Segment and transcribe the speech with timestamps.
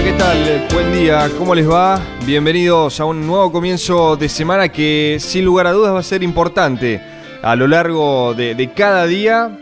[0.00, 0.66] Hola, ¿qué tal?
[0.72, 2.00] Buen día, ¿cómo les va?
[2.24, 6.22] Bienvenidos a un nuevo comienzo de semana que sin lugar a dudas va a ser
[6.22, 7.02] importante
[7.42, 9.58] a lo largo de, de cada día,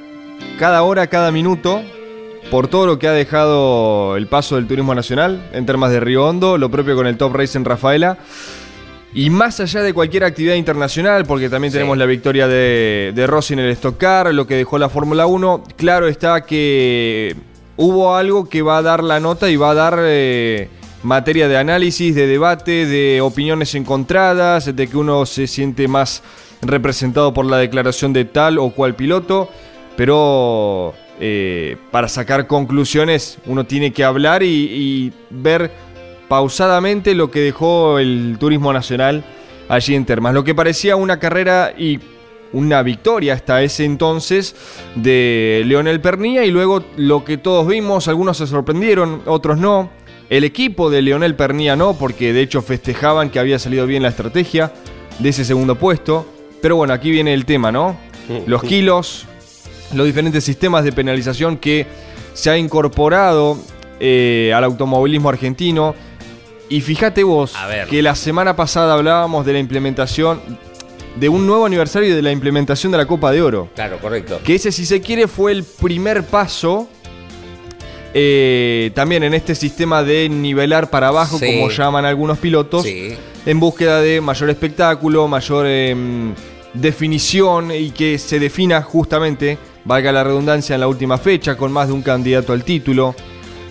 [0.56, 1.82] cada hora, cada minuto,
[2.52, 6.24] por todo lo que ha dejado el paso del turismo nacional en temas de Río
[6.24, 8.18] Hondo, lo propio con el Top Race en Rafaela.
[9.12, 13.54] Y más allá de cualquier actividad internacional, porque también tenemos la victoria de, de Rossi
[13.54, 17.34] en el Stock Car, lo que dejó la Fórmula 1, claro está que
[17.78, 20.68] hubo algo que va a dar la nota y va a dar eh,
[21.02, 26.22] materia de análisis, de debate, de opiniones encontradas, de que uno se siente más
[26.60, 29.48] representado por la declaración de tal o cual piloto,
[29.96, 35.70] pero eh, para sacar conclusiones uno tiene que hablar y, y ver
[36.26, 39.24] pausadamente lo que dejó el turismo nacional
[39.68, 40.34] allí en Termas.
[40.34, 42.00] Lo que parecía una carrera y
[42.52, 44.54] una victoria hasta ese entonces
[44.94, 49.90] de Leonel Pernilla y luego lo que todos vimos, algunos se sorprendieron, otros no.
[50.30, 54.10] El equipo de Leonel Pernilla no, porque de hecho festejaban que había salido bien la
[54.10, 54.72] estrategia
[55.18, 56.26] de ese segundo puesto.
[56.60, 57.96] Pero bueno, aquí viene el tema, ¿no?
[58.46, 59.24] Los kilos,
[59.94, 61.86] los diferentes sistemas de penalización que
[62.34, 63.56] se ha incorporado
[64.00, 65.94] eh, al automovilismo argentino.
[66.68, 67.54] Y fíjate vos
[67.88, 70.40] que la semana pasada hablábamos de la implementación
[71.18, 73.68] de un nuevo aniversario de la implementación de la Copa de Oro.
[73.74, 74.40] Claro, correcto.
[74.44, 76.88] Que ese, si se quiere, fue el primer paso
[78.14, 81.46] eh, también en este sistema de nivelar para abajo, Sí.
[81.46, 83.14] como llaman algunos pilotos, Sí.
[83.44, 86.34] en búsqueda de mayor espectáculo, mayor em,
[86.72, 91.88] definición y que se defina justamente, valga la redundancia, en la última fecha, con más
[91.88, 93.14] de un candidato al título.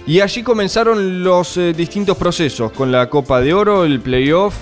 [0.06, 4.56] Y allí comenzaron los eh, distintos procesos, con la Copa de Oro, el playoff,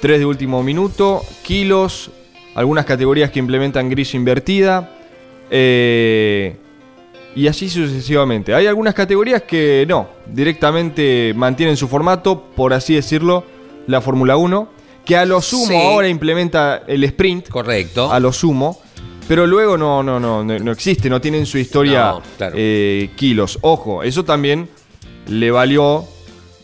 [0.00, 2.10] tres de último minuto, kilos,
[2.58, 4.90] algunas categorías que implementan grilla invertida,
[5.50, 6.56] eh,
[7.34, 8.54] y así sucesivamente.
[8.54, 13.44] Hay algunas categorías que no, directamente mantienen su formato, por así decirlo,
[13.86, 14.68] la Fórmula 1,
[15.04, 15.74] que a lo sumo Sí.
[15.76, 18.12] ahora implementa el sprint, Correcto.
[18.12, 18.80] a lo sumo.
[19.28, 22.54] Pero luego no, no, no, no, no existe, no tiene en su historia No, claro.
[22.58, 23.58] eh, kilos.
[23.60, 24.68] Ojo, eso también
[25.28, 26.06] le valió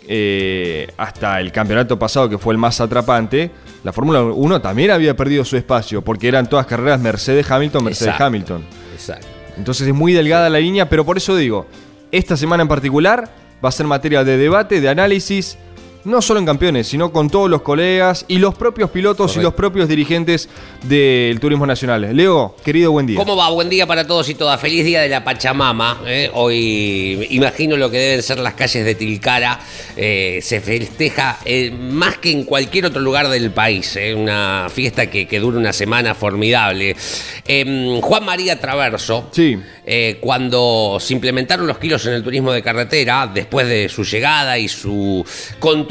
[0.09, 3.50] eh, hasta el campeonato pasado, que fue el más atrapante.
[3.84, 8.65] La Fórmula 1 también había perdido su espacio, porque eran todas carreras Mercedes-Hamilton, Mercedes-Hamilton.
[8.95, 9.27] Exacto.
[9.59, 11.67] Entonces es muy delgada la línea, pero por eso digo,
[12.11, 13.28] esta semana en particular
[13.62, 15.59] va a ser materia de debate, de análisis,
[16.04, 19.54] no solo en campeones, sino con todos los colegas y los propios pilotos y los
[19.54, 20.48] propios dirigentes
[20.82, 22.15] del turismo nacional.
[22.15, 23.19] Leo, querido, buen día.
[23.19, 23.50] ¿Cómo va?
[23.50, 24.60] Buen día para todos y todas.
[24.60, 26.03] Feliz día de la Pachamama.
[26.06, 26.31] ¿eh?
[26.34, 29.60] Hoy imagino lo que deben ser las calles de Tilcara.
[29.97, 33.97] Eh, se festeja eh, más que en cualquier otro lugar del país.
[33.97, 34.15] ¿eh?
[34.15, 36.94] Una fiesta que, que dura una semana formidable.
[37.47, 39.28] Em, Juan María Traverso.
[39.32, 39.59] Sí.
[39.86, 44.59] eh, cuando se implementaron los kilos en el turismo de carretera, después de su llegada
[44.59, 45.25] y su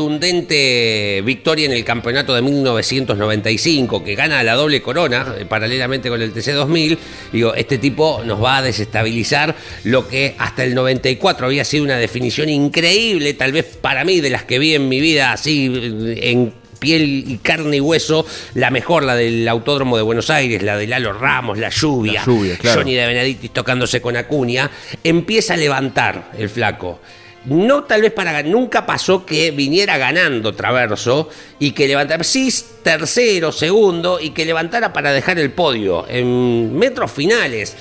[0.04, 6.22] contundente victoria en el campeonato de 1995, que gana la doble corona, eh, paralelamente con
[6.22, 6.98] el TC2000,
[7.32, 9.56] digo, este tipo nos va a desestabilizar
[9.86, 14.30] lo que hasta el 94 había sido una definición increíble, tal vez para mí, de
[14.30, 18.26] las que vi en mi vida así eh, en piel y carne y hueso,
[18.56, 22.26] la mejor, la del Autódromo de Buenos Aires, la de Lalo Ramos, la lluvia, La
[22.26, 22.82] lluvia, claro.
[22.82, 24.70] Johnny de Benedictis tocándose con Acuña,
[25.02, 27.00] empieza a levantar el flaco.
[27.46, 31.30] No tal vez para nunca pasó que viniera ganando Traverso
[31.60, 32.50] y que levantara, sí,
[32.84, 37.76] tercero, segundo, y que levantara para dejar el podio en metros finales.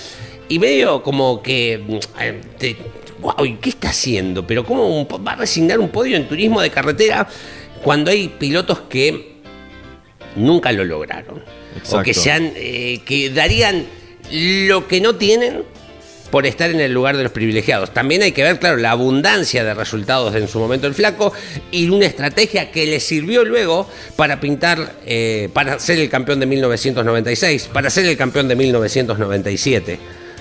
[0.48, 1.80] Y medio como que.
[2.20, 2.76] eh, te-
[3.20, 4.44] guau, ¿y ¿qué está haciendo?
[4.46, 7.28] Pero ¿cómo un va a resignar un podio en turismo de carretera
[7.84, 9.36] cuando hay pilotos que
[10.34, 11.42] nunca lo lograron?
[11.88, 13.86] O que sean, eh, que darían
[14.32, 15.62] lo que no tienen
[16.32, 17.92] por estar en el lugar de los privilegiados.
[17.92, 21.30] También hay que ver, claro, la abundancia de resultados en su momento el flaco
[21.70, 23.86] y una estrategia que le sirvió luego
[24.16, 29.98] para pintar, eh, para ser el campeón de 1996, para ser el campeón de 1997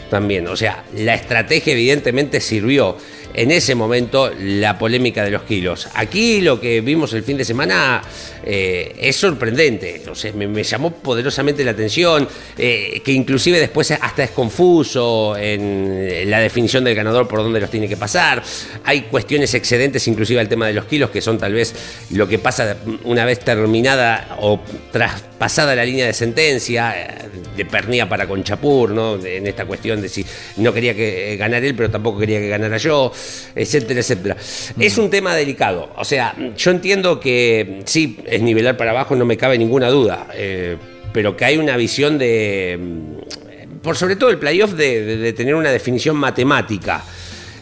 [0.09, 0.47] también.
[0.47, 2.95] O sea, la estrategia evidentemente sirvió
[3.33, 5.87] en ese momento la polémica de los kilos.
[5.93, 8.01] Aquí lo que vimos el fin de semana
[8.43, 14.23] eh, es sorprendente, o sea, me, llamó poderosamente la atención, eh, que inclusive después hasta
[14.23, 18.43] es confuso en la definición del ganador por dónde los tiene que pasar.
[18.83, 21.73] Hay cuestiones excedentes inclusive al tema de los kilos, que son tal vez
[22.11, 24.59] lo que pasa una vez terminada o
[24.91, 29.23] traspasada la línea de sentencia, eh, de pernía para Conchapur, ¿no?
[29.23, 30.25] en esta cuestión de si
[30.57, 33.11] no quería que ganara él, pero tampoco quería que ganara yo
[33.55, 34.37] etcétera, etcétera.
[34.79, 35.91] Es un tema delicado.
[35.97, 40.27] O sea, yo entiendo que sí, es nivelar para abajo, no me cabe ninguna duda.
[40.33, 40.77] Eh,
[41.13, 42.79] pero que hay una visión de.
[42.79, 47.03] Mm, por sobre todo el playoff, de, tener una definición matemática.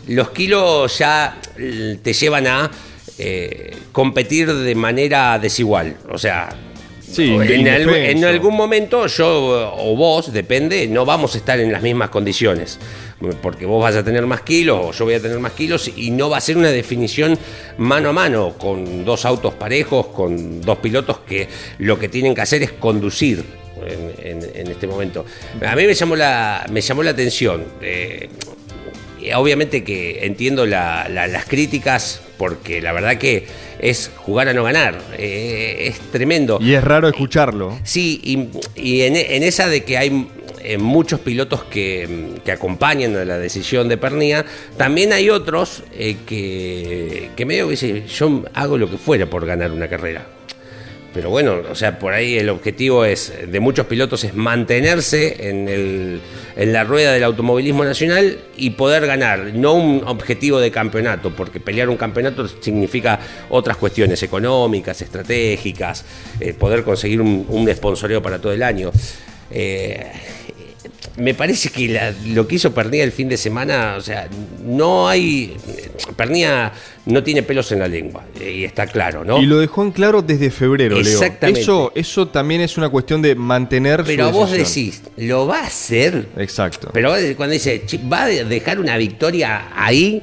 [0.08, 2.72] Los kilos ya mm, te llevan a
[3.18, 5.98] eh, competir de manera desigual.
[6.10, 6.50] O sea,
[7.18, 12.10] en, en, algún momento yo o vos, depende, no vamos a estar en las mismas
[12.10, 12.78] condiciones
[13.42, 16.12] porque vos vas a tener más kilos o yo voy a tener más kilos y
[16.12, 17.38] no va a ser una definición
[17.78, 21.48] mano a mano con dos autos parejos, con dos pilotos que
[21.80, 23.44] lo que tienen que hacer es conducir
[23.86, 25.26] en, este momento.
[25.66, 27.64] A mí me llamó la, me llamó la atención.
[27.82, 28.30] Eh,
[29.36, 33.46] obviamente que entiendo las críticas porque la verdad que
[33.80, 35.00] es jugar a no ganar.
[35.18, 36.60] Eh, es tremendo.
[36.62, 37.78] Y es raro escucharlo.
[37.84, 38.22] Sí,
[38.76, 40.28] y, en, en, esa de que hay
[40.70, 44.46] eh, muchos pilotos que, acompañan a la decisión de Pernía,
[44.78, 49.48] también hay otros eh, que, que medio que dicen, yo hago lo que fuera por
[49.48, 50.28] ganar una carrera.
[51.12, 55.68] Pero bueno, o sea, por ahí el objetivo es de muchos pilotos es mantenerse en,
[55.68, 56.22] el,
[56.56, 61.60] en la rueda del automovilismo nacional y poder ganar, no un objetivo de campeonato, porque
[61.60, 63.20] pelear un campeonato significa
[63.50, 66.06] otras cuestiones económicas, estratégicas,
[66.40, 68.92] eh, poder conseguir un, un sponsoreo para todo el año.
[69.50, 70.12] Eh,
[71.20, 74.28] me parece que lo que hizo Pernía el fin de semana, o sea,
[74.64, 75.56] no hay.
[76.16, 76.72] Pernía
[77.10, 79.42] no tiene pelos en la lengua, y está claro, ¿no?
[79.42, 81.62] Y lo dejó en claro desde febrero, Exactamente.
[81.62, 86.28] Eso, eso también es una cuestión de mantener Pero vos decís, ¿lo va a hacer?
[86.38, 86.90] Exacto.
[86.94, 90.22] Pero cuando dice, ¿va a dejar una victoria ahí?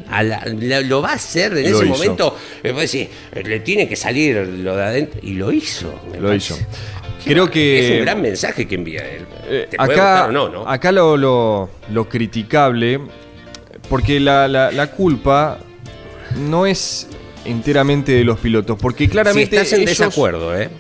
[0.85, 2.37] ¿Lo va a hacer en ese momento?
[2.73, 3.09] Vos decís,
[3.45, 5.21] le tiene que salir lo de adentro.
[5.23, 6.01] Y lo hizo.
[6.19, 6.57] lo hizo.
[7.26, 7.87] Creo que.
[7.87, 9.26] Es un gran mensaje que envía él.
[9.49, 13.00] Eh, acá, no, Acá lo, lo, criticable,
[13.88, 15.58] porque la, la, culpa
[16.38, 17.08] no es
[17.44, 19.56] enteramente de los pilotos, porque claramente.
[19.56, 20.70] estás en desacuerdo, ¿eh?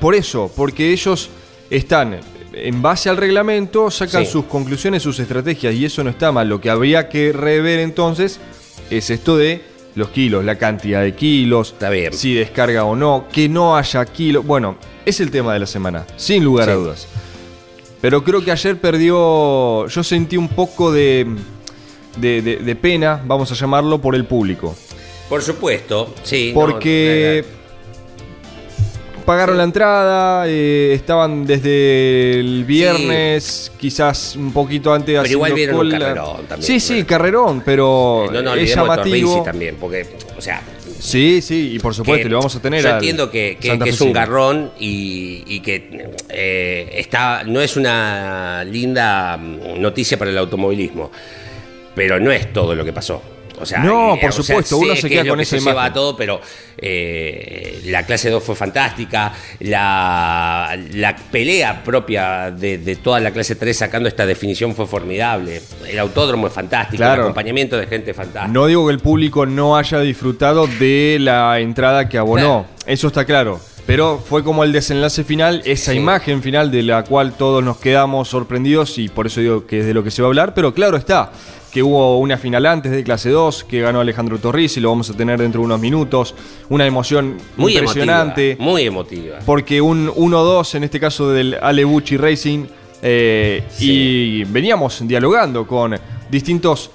[0.00, 1.30] Por eso, porque ellos
[1.70, 2.20] están
[2.52, 6.48] en base al reglamento, sacan sus conclusiones, sus estrategias, y eso no está mal.
[6.48, 8.38] Lo que habría que rever entonces
[8.90, 9.62] es esto de
[9.94, 11.74] los kilos, la cantidad de kilos,
[12.12, 14.46] si descarga o no, que no haya kilos.
[14.46, 14.76] Bueno,
[15.06, 17.06] es el tema de la semana, sin lugar a dudas.
[18.00, 19.86] Pero creo que ayer perdió.
[19.86, 21.26] Yo sentí un poco de,
[22.18, 24.76] de, pena, vamos a llamarlo, por el público.
[25.28, 26.52] Por supuesto, sí.
[26.54, 27.44] Porque.
[29.24, 35.18] pagaron la entrada, eh, estaban desde el viernes, quizás un poquito antes.
[35.18, 36.62] Pero igual vieron un carrerón también.
[36.62, 39.42] Sí, sí, carrerón, pero no, no, es llamativo.
[39.42, 40.62] también, porque, o sea,
[40.98, 42.82] Sí, sí, y por supuesto, lo vamos a tener.
[42.82, 50.18] Yo entiendo que, es un garrón y, que eh, está, no es una linda noticia
[50.18, 51.10] para el automovilismo,
[51.94, 53.22] pero no es todo lo que pasó.
[53.58, 55.84] O sea, no, por supuesto, uno se queda con esa imagen.
[55.84, 56.40] Se todo, pero
[56.78, 59.32] eh, la clase 2 fue fantástica.
[59.60, 65.62] La, la pelea propia de, toda la clase 3 sacando esta definición fue formidable.
[65.86, 68.52] El autódromo es fantástico, el acompañamiento de gente fantástico.
[68.52, 72.66] No digo que el público no haya disfrutado de la entrada que abonó.
[72.86, 73.60] Eso está claro.
[73.86, 78.28] Pero fue como el desenlace final, esa imagen final de la cual todos nos quedamos
[78.28, 80.54] sorprendidos y por eso digo que es de lo que se va a hablar.
[80.54, 81.30] Pero claro está,
[81.70, 85.08] que hubo una final antes de clase 2 que ganó Alejandro Torres y lo vamos
[85.10, 86.34] a tener dentro de unos minutos.
[86.68, 88.56] Una emoción muy impresionante.
[88.58, 89.38] muy emotiva.
[89.46, 92.64] Porque un 1-2 en este caso del Alebuchi Racing
[93.02, 95.96] eh, y veníamos dialogando con
[96.28, 96.90] distintos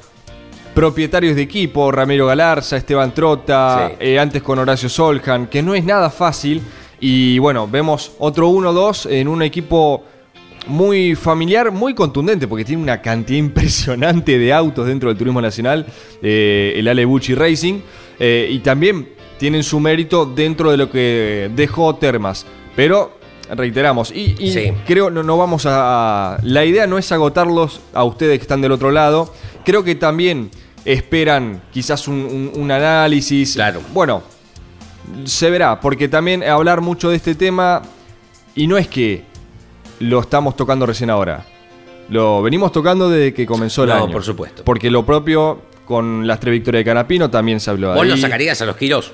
[0.74, 5.84] propietarios de equipo, Ramiro Galarza, Esteban Trota, eh, antes con Horacio Soljan, que no es
[5.84, 6.62] nada fácil.
[7.02, 10.04] Y bueno, vemos otro 1-2 en un equipo
[10.68, 15.86] muy familiar, muy contundente, porque tiene una cantidad impresionante de autos dentro del turismo nacional,
[16.22, 17.80] eh, el Alebuchi Racing,
[18.20, 22.46] eh, y también tienen su mérito dentro de lo que dejó Termas.
[22.76, 23.18] Pero
[23.50, 24.12] reiteramos.
[24.12, 24.72] Y, y Sí.
[24.86, 26.38] creo no, no vamos a.
[26.44, 29.34] La idea no es agotarlos a ustedes que están del otro lado.
[29.66, 30.52] Creo que también
[30.86, 33.56] esperan quizás un, un- un análisis.
[33.56, 33.82] Claro.
[33.94, 34.22] Bueno,
[35.26, 37.82] se verá, porque también hablar mucho de este tema.
[38.56, 39.24] Y no es que
[40.00, 41.46] lo estamos tocando recién ahora.
[42.10, 44.12] Lo venimos tocando desde que comenzó el No, año.
[44.12, 44.64] por supuesto.
[44.66, 48.10] Porque lo propio con las tres victorias de Canapino también se habló ¿Vos ahí.
[48.10, 49.12] lo sacarías a los kilos?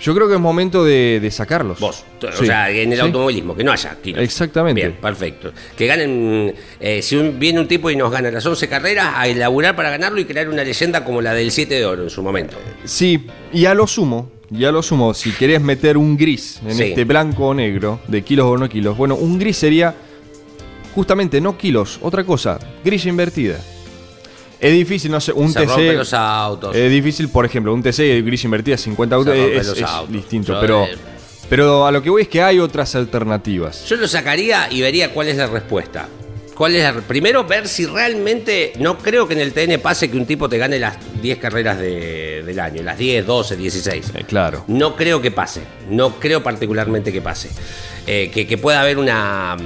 [0.00, 1.78] Yo creo que es momento de, de sacarlos.
[1.80, 2.04] Vos.
[2.22, 2.46] O Sí.
[2.46, 3.04] sea, en el Sí.
[3.04, 4.22] automovilismo, que no haya kilos.
[4.22, 4.80] Exactamente.
[4.80, 5.52] Bien, perfecto.
[5.76, 9.28] Que ganen, eh, si un- viene un tipo y nos gana las 11 carreras, a
[9.28, 12.22] elaborar para ganarlo y crear una leyenda como la del 7 de oro en su
[12.22, 12.56] momento.
[12.84, 16.74] Sí, y a lo sumo, y a lo sumo, si querés meter un gris en
[16.74, 16.82] Sí.
[16.84, 19.94] este blanco o negro, de kilos o no kilos, bueno, un gris sería
[20.94, 23.58] justamente no kilos, otra cosa, grilla invertida.
[24.60, 25.96] Es difícil, no sé, un Se rompen TC.
[25.96, 26.74] los autos.
[26.76, 30.12] Es difícil, por ejemplo, un TC grilla invertida 50 autos es, los es autos.
[30.12, 30.86] distinto, Yo, pero,
[31.50, 33.84] pero a lo que voy es que hay otras alternativas.
[33.88, 36.08] Yo lo sacaría y vería cuál es la respuesta.
[36.54, 38.72] ¿Cuál es la, primero, ver si realmente.
[38.78, 41.78] No creo que en el TN pase que un tipo te gane las 10 carreras
[41.80, 44.12] de- del año, las 10, 12, 16.
[44.14, 44.64] Eh, claro.
[44.68, 47.48] No creo que pase, no creo particularmente que pase.
[48.06, 49.56] Eh, que, que pueda haber una...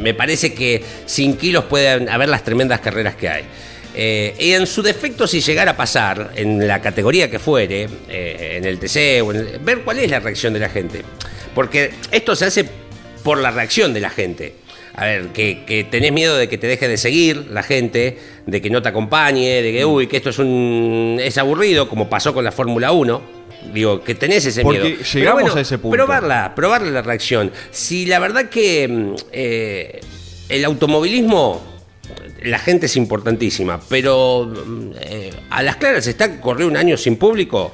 [0.00, 3.44] Me parece que sin kilos pueden haber las tremendas carreras que hay.
[3.94, 8.54] Eh, y en su defecto, si llegara a pasar, en la categoría que fuere, eh,
[8.56, 11.02] en el TC, o en el- ver cuál es la reacción de la gente.
[11.54, 12.66] Porque esto se hace
[13.22, 14.54] por la reacción de la gente.
[14.96, 18.62] A ver, que, que tenés miedo de que te deje de seguir la gente, de
[18.62, 22.32] que no te acompañe, de que, uy, que esto es un es aburrido, como pasó
[22.32, 23.36] con la Fórmula 1.
[23.74, 25.02] Digo, que tenés ese Porque miedo.
[25.12, 25.96] Llegamos a ese punto.
[25.96, 27.52] Probarla, probarle la reacción.
[27.70, 30.00] Si la verdad que eh,
[30.48, 31.62] el automovilismo,
[32.42, 34.50] la gente es importantísima, pero
[35.00, 37.72] eh, a las claras está corrió un año sin público.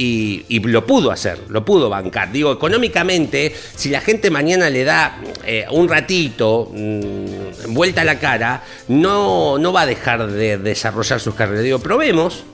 [0.00, 2.30] Y, lo pudo hacer, lo pudo bancar.
[2.30, 8.20] Digo, económicamente, si la gente mañana le da eh, un ratito, mm, vuelta a la
[8.20, 11.64] cara, no, no va a dejar de desarrollar sus carreras.
[11.64, 12.44] Digo, probemos,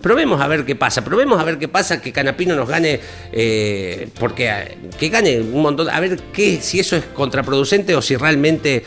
[0.00, 3.00] Probemos a ver qué pasa, probemos a ver qué pasa, que Canapino nos gane,
[3.32, 8.02] eh, porque eh, que gane un montón, a ver qué, si eso es contraproducente o
[8.02, 8.84] si realmente,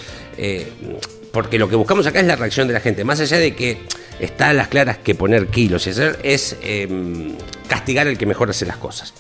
[1.32, 3.80] porque lo que buscamos acá es la reacción de la gente, más allá de que
[4.20, 6.88] está a las claras que poner kilos y hacer, es eh,
[7.68, 9.14] castigar al que mejor hace las cosas.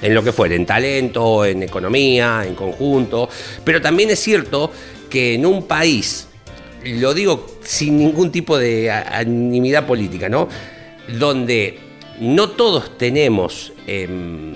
[0.00, 3.28] En lo que fuere, en talento, en economía, en conjunto.
[3.64, 4.72] Pero también es cierto
[5.08, 6.26] que en un país,
[6.84, 10.48] lo digo sin ningún tipo de animidad política, ¿no?
[11.20, 11.78] Donde
[12.18, 14.54] no todos tenemos em,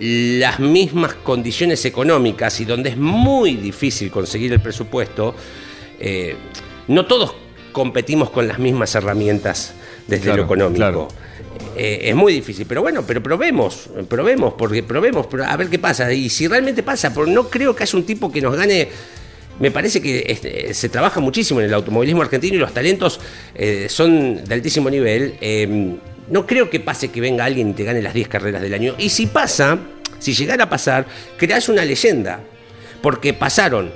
[0.00, 5.34] las mismas condiciones económicas y donde es muy difícil conseguir el presupuesto,
[6.00, 6.36] eh,
[6.86, 7.34] no todos
[7.78, 9.72] competimos con las mismas herramientas
[10.08, 10.76] desde Claro, lo económico.
[10.76, 11.08] claro.
[11.76, 16.12] Eh, es muy difícil, pero bueno, pero probemos, probemos, porque probemos, a ver qué pasa.
[16.12, 18.88] Y si realmente pasa, porque no creo que haya un tipo que nos gane.
[19.60, 23.20] Me parece que este, se trabaja muchísimo en el automovilismo argentino y los talentos
[23.54, 25.36] eh, son de altísimo nivel.
[25.40, 25.96] Eh,
[26.30, 28.96] no creo que pase que venga alguien y te gane las 10 carreras del año.
[28.98, 29.78] Y si pasa,
[30.18, 31.06] si llegara a pasar,
[31.36, 32.40] creas una leyenda.
[33.02, 33.92] Porque pasaron,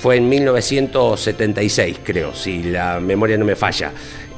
[0.00, 3.92] fue en 1976, creo, si la memoria no me falla.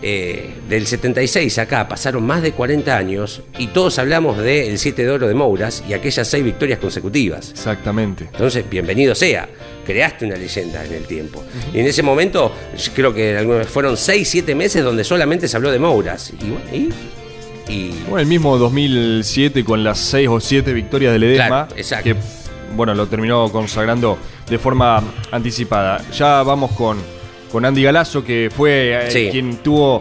[0.04, 5.10] Eh, del 76 acá pasaron más de 40 años y todos hablamos del 7 de
[5.10, 7.50] oro de Mouras y aquellas 6 victorias consecutivas.
[7.52, 8.24] Exactamente.
[8.32, 9.48] Entonces, bienvenido sea.
[9.86, 11.44] Creaste una leyenda en el tiempo.
[11.72, 12.52] Y en ese momento,
[12.96, 16.32] creo que fueron 6, 7 meses donde solamente se habló de Mouras.
[16.40, 16.88] Y bueno, y-
[17.72, 22.04] y Bueno, el mismo 2007 con las 6 o 7 victorias de Ledesma, Claro, exacto.
[22.04, 22.16] que
[22.74, 26.00] bueno, lo terminó consagrando de forma anticipada.
[26.12, 26.98] Ya vamos con,
[27.50, 29.28] con Andy Galazo, que fue eh, Sí.
[29.30, 30.00] quien tuvo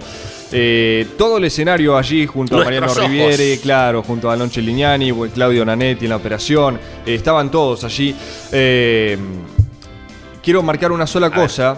[0.51, 3.03] eh, todo el escenario allí junto a Mariano ojos.
[3.07, 6.77] Riviere, claro, junto a Alonso Lignani, Claudio Nanetti en la operación.
[7.05, 8.15] Eh, estaban todos allí.
[8.51, 9.17] Eh,
[10.43, 11.77] quiero marcar una sola cosa.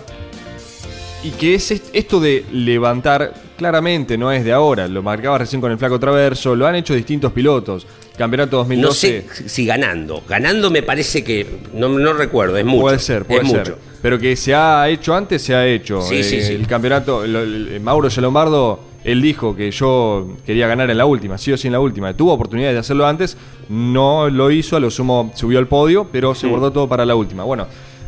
[1.23, 5.61] Y que es est- esto de levantar, claramente no es de ahora, lo marcaba recién
[5.61, 7.87] con el flaco Traverso, lo han hecho distintos pilotos.
[8.17, 10.21] Campeonato no 2012 sé si ganando.
[10.27, 11.47] Ganando me parece que.
[11.73, 12.81] No, no recuerdo, es mucho.
[12.81, 13.59] puede ser, puede es ser.
[13.59, 13.77] mucho.
[14.01, 16.01] Pero que se ha hecho antes, se ha hecho.
[16.01, 16.53] Sí, sí, sí.
[16.53, 21.37] El campeonato, el- el- Mauro Yalombardo, él dijo que yo quería ganar en la última,
[21.37, 22.13] sí o sí en la última.
[22.15, 23.37] Tuvo oportunidad de hacerlo antes,
[23.69, 26.49] no lo hizo, a lo sumo subió al podio, pero se Mm.
[26.49, 27.43] guardó todo para la última.
[27.45, 27.65] Bueno,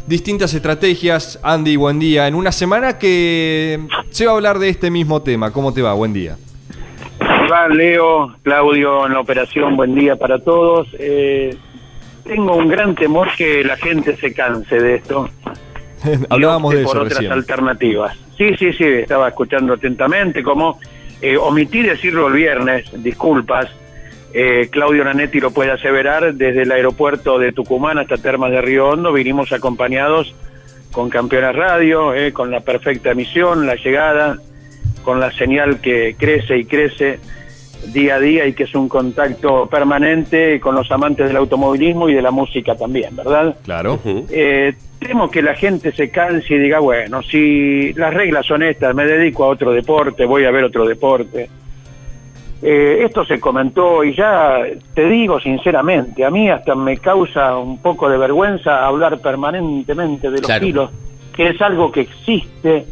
[0.08, 1.40] distintas estrategias.
[1.44, 2.28] Andy, buen día.
[2.28, 5.52] En una semana que se va a hablar de este mismo tema.
[5.52, 5.94] ¿Cómo te va?
[5.94, 6.38] Buen día.
[7.46, 10.88] Iván, Leo, Claudio en la operación, buen día para todos.
[11.00, 11.56] Eh,
[12.24, 15.30] tengo un gran temor que la gente se canse de esto.
[16.30, 17.32] Hablábamos de eso por otras recién.
[17.32, 18.18] alternativas.
[18.38, 20.80] Sí, sí, sí, estaba escuchando atentamente, como
[21.22, 23.70] eh, omití decirlo el viernes, disculpas,
[24.38, 28.90] eh, Claudio Nanetti lo puede aseverar, desde el aeropuerto de Tucumán hasta Termas de Río
[28.90, 30.36] Hondo vinimos acompañados
[30.92, 34.38] con Campeones Radio, eh, con la perfecta emisión, la llegada,
[35.04, 37.20] con la señal que crece y crece
[37.94, 42.14] día a día y que es un contacto permanente con los amantes del automovilismo y
[42.14, 43.56] de la música también, ¿verdad?
[43.64, 44.02] Claro.
[44.30, 48.94] Eh, temo que la gente se canse y diga, bueno, si las reglas son estas,
[48.94, 51.48] me dedico a otro deporte, voy a ver otro deporte.
[52.68, 54.58] Eh, esto se comentó y ya
[54.96, 60.38] te digo sinceramente, a mí hasta me causa un poco de vergüenza hablar permanentemente de
[60.38, 60.66] los Claro.
[60.66, 60.92] kilos,
[61.36, 62.88] que es algo que existe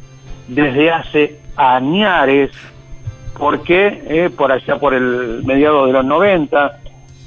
[0.48, 2.52] desde hace añares,
[3.36, 6.80] porque eh, por allá por el mediado de los 90,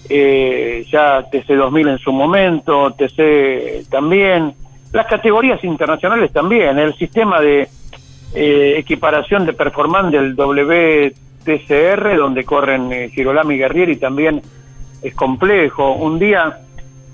[0.09, 4.55] eh, ya TC 2000 en su momento, TC también,
[4.93, 7.69] las categorías internacionales también, el sistema de
[8.37, 10.37] eh, equiparación de performance del
[11.47, 14.43] WTCR, donde corren eh, Girolami y Guerrieri, también
[15.03, 15.93] es complejo.
[15.93, 16.59] Un día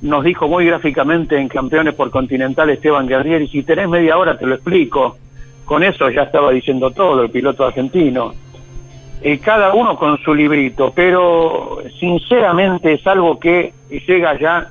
[0.00, 4.46] nos dijo muy gráficamente en Campeones por Continental Esteban Guerrieri, si tenés media hora te
[4.46, 5.18] lo explico.
[5.64, 8.32] Con eso ya estaba diciendo todo el piloto argentino.
[9.22, 14.70] Eh, cada uno con su librito, pero sinceramente es algo que llega ya,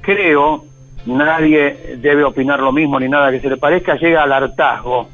[0.00, 0.64] creo,
[1.04, 5.08] nadie debe opinar lo mismo ni nada que se le parezca, llega al hartazgo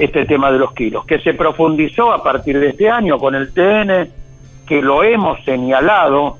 [0.00, 3.52] Este tema de los kilos, que se profundizó a partir de este año con el
[3.52, 4.08] TN,
[4.66, 6.38] que lo hemos señalado,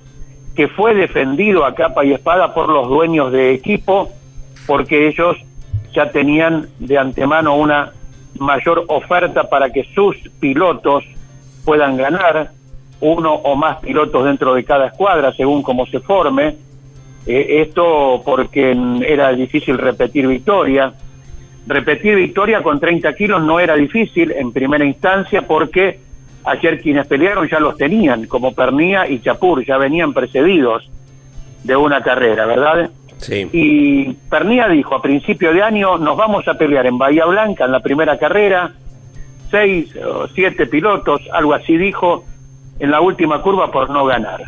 [0.54, 4.10] que fue defendido a capa y espada por los dueños de equipo,
[4.66, 5.36] porque ellos
[5.92, 7.92] ya tenían de antemano una
[8.38, 11.04] mayor oferta para que sus pilotos
[11.64, 12.50] puedan ganar,
[13.00, 16.56] uno o más pilotos dentro de cada escuadra, según cómo se forme.
[17.26, 18.76] Eh, esto porque
[19.06, 20.92] era difícil repetir victoria.
[21.66, 25.98] Repetir victoria con 30 kilos no era difícil en primera instancia porque
[26.44, 30.88] ayer quienes pelearon ya los tenían, como Pernía y Chapur, ya venían precedidos
[31.62, 32.90] de una carrera, ¿verdad?
[33.16, 33.48] Sí.
[33.52, 37.72] Y Pernía dijo a principio de año, nos vamos a pelear en Bahía Blanca en
[37.72, 38.72] la primera carrera,
[39.50, 42.24] seis o siete pilotos, algo así dijo,
[42.78, 44.42] en la última curva por no ganar.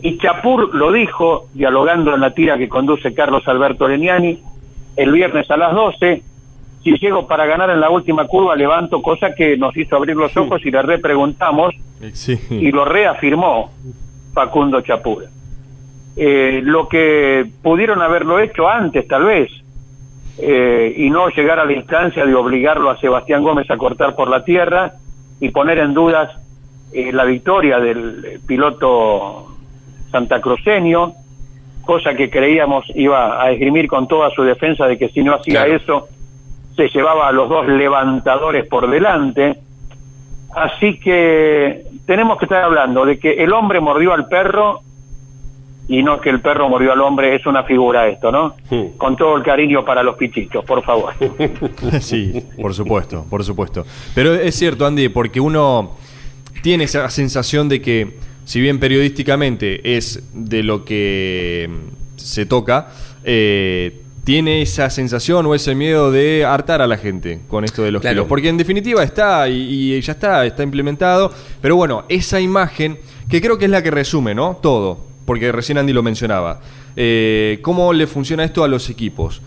[0.00, 4.40] Y Chapur lo dijo, dialogando en la tira que conduce Carlos Alberto Leniani,
[4.96, 6.22] el viernes a las 12,
[6.92, 10.36] si llego para ganar en la última curva levanto, cosa que nos hizo abrir los
[10.36, 11.74] ojos y le repreguntamos
[12.12, 12.38] Sí.
[12.50, 13.70] y lo reafirmó
[14.32, 15.24] Facundo Chapur.
[16.16, 19.50] Eh, lo que pudieron haberlo hecho antes, tal vez,
[20.38, 24.28] eh, y no llegar a la instancia de obligarlo a Sebastián Gómez a cortar por
[24.28, 24.92] la tierra
[25.40, 26.30] y poner en dudas
[26.92, 29.46] eh, la victoria del eh, piloto
[30.10, 31.12] santacruceño,
[31.84, 35.64] cosa que creíamos iba a esgrimir con toda su defensa de que si no hacía
[35.64, 35.74] Claro.
[35.76, 36.08] eso,
[36.78, 39.58] se llevaba a los dos levantadores por delante.
[40.54, 44.82] Así que tenemos que estar hablando de que el hombre mordió al perro
[45.88, 48.54] y no que el perro mordió al hombre, es una figura esto, ¿no?
[48.68, 48.90] Sí.
[48.96, 51.14] Con todo el cariño para los pichichos, por favor.
[52.00, 53.84] Sí, por supuesto, por supuesto.
[54.14, 55.96] Pero es cierto, Andy, porque uno
[56.62, 61.68] tiene esa sensación de que, si bien periodísticamente es de lo que
[62.16, 62.88] se toca,
[63.24, 67.90] eh, tiene esa sensación o ese miedo de hartar a la gente con esto de
[67.92, 68.14] los Claro.
[68.14, 68.26] kilos.
[68.28, 71.32] Porque en definitiva está y, y ya está, está implementado.
[71.62, 72.98] Pero bueno, esa imagen,
[73.30, 74.58] que creo que es la que resume, ¿no?
[74.60, 74.98] Todo.
[75.24, 76.60] Porque recién Andy lo mencionaba.
[76.94, 79.40] Eh, ¿Cómo le funciona esto a los equipos?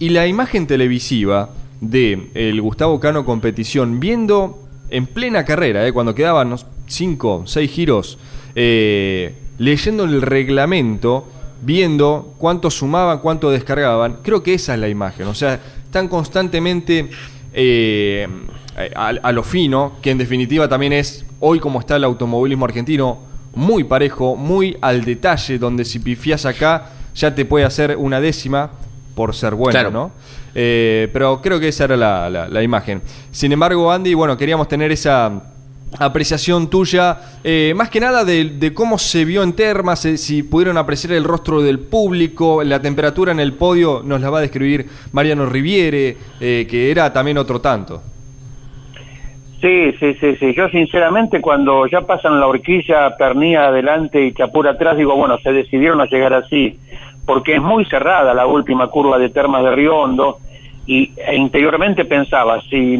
[0.00, 4.58] Y la imagen televisiva de el Gustavo Cano competición, viendo
[4.90, 6.56] en plena carrera, eh, cuando quedaban
[6.88, 8.18] 5, 6 giros,
[8.56, 11.28] eh, leyendo el reglamento,
[11.64, 15.26] viendo cuánto sumaban, cuánto descargaban, creo que esa es la imagen.
[15.26, 17.08] O sea, están constantemente
[17.52, 18.26] eh,
[18.94, 23.18] a, a lo fino, que en definitiva también es hoy como está el automovilismo argentino,
[23.54, 28.70] muy parejo, muy al detalle, donde si pifias acá ya te puede hacer una décima
[29.14, 29.90] por ser bueno, Claro.
[29.92, 30.10] ¿no?
[30.56, 33.00] Eh, pero creo que esa era la, la- la imagen.
[33.30, 35.30] Sin embargo, Andy, bueno, queríamos tener esa
[35.98, 40.76] apreciación tuya, eh, más que nada de, cómo se vio en Termas, eh, si pudieron
[40.76, 44.86] apreciar el rostro del público, la temperatura en el podio nos la va a describir
[45.12, 48.02] Mariano Riviere, eh, que era también otro tanto.
[49.60, 50.54] Sí, sí, sí, sí.
[50.54, 55.52] Yo sinceramente cuando ya pasan la horquilla, Pernía adelante y Chapur atrás, digo, bueno, se
[55.52, 56.78] decidieron a llegar así,
[57.24, 60.38] porque es muy cerrada la última curva de Termas de Río Hondo
[60.86, 62.98] y interiormente pensaba, si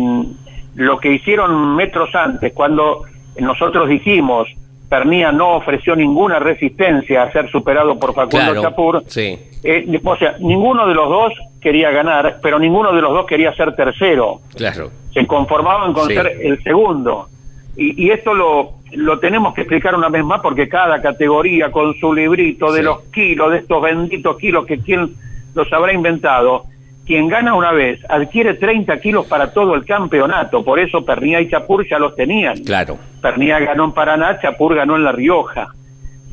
[0.74, 3.02] lo que hicieron metros antes, cuando
[3.38, 4.48] nosotros dijimos,
[4.88, 8.62] Pernía no ofreció ninguna resistencia a ser superado por Facundo Claro.
[8.62, 9.38] Chapur, Sí.
[9.64, 13.52] eh, o sea, ninguno de los dos quería ganar, pero ninguno de los dos quería
[13.54, 14.90] ser tercero Claro.
[15.12, 16.14] se conformaban con Sí.
[16.14, 17.28] ser el segundo.
[17.76, 21.94] Y, y esto lo, lo tenemos que explicar una vez más porque cada categoría con
[21.94, 22.84] su librito de Sí.
[22.84, 25.10] los kilos, de estos benditos kilos que quien
[25.54, 26.64] los habrá inventado,
[27.06, 31.48] quien gana una vez adquiere 30 kilos para todo el campeonato, por eso Pernía y
[31.50, 32.56] Chapur ya los tenían.
[32.64, 32.98] Claro.
[33.20, 35.68] Pernía ganó en Paraná, Chapur ganó en La Rioja.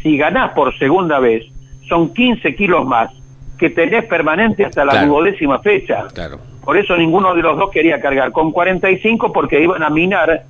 [0.01, 1.45] Si ganás por segunda vez,
[1.89, 3.11] son 15 kilos más
[3.59, 5.07] que tenés permanente hasta la Claro.
[5.07, 6.05] duodécima fecha.
[6.13, 6.39] Claro.
[6.63, 10.43] Por eso ninguno de los dos quería cargar con 45 porque iban a minar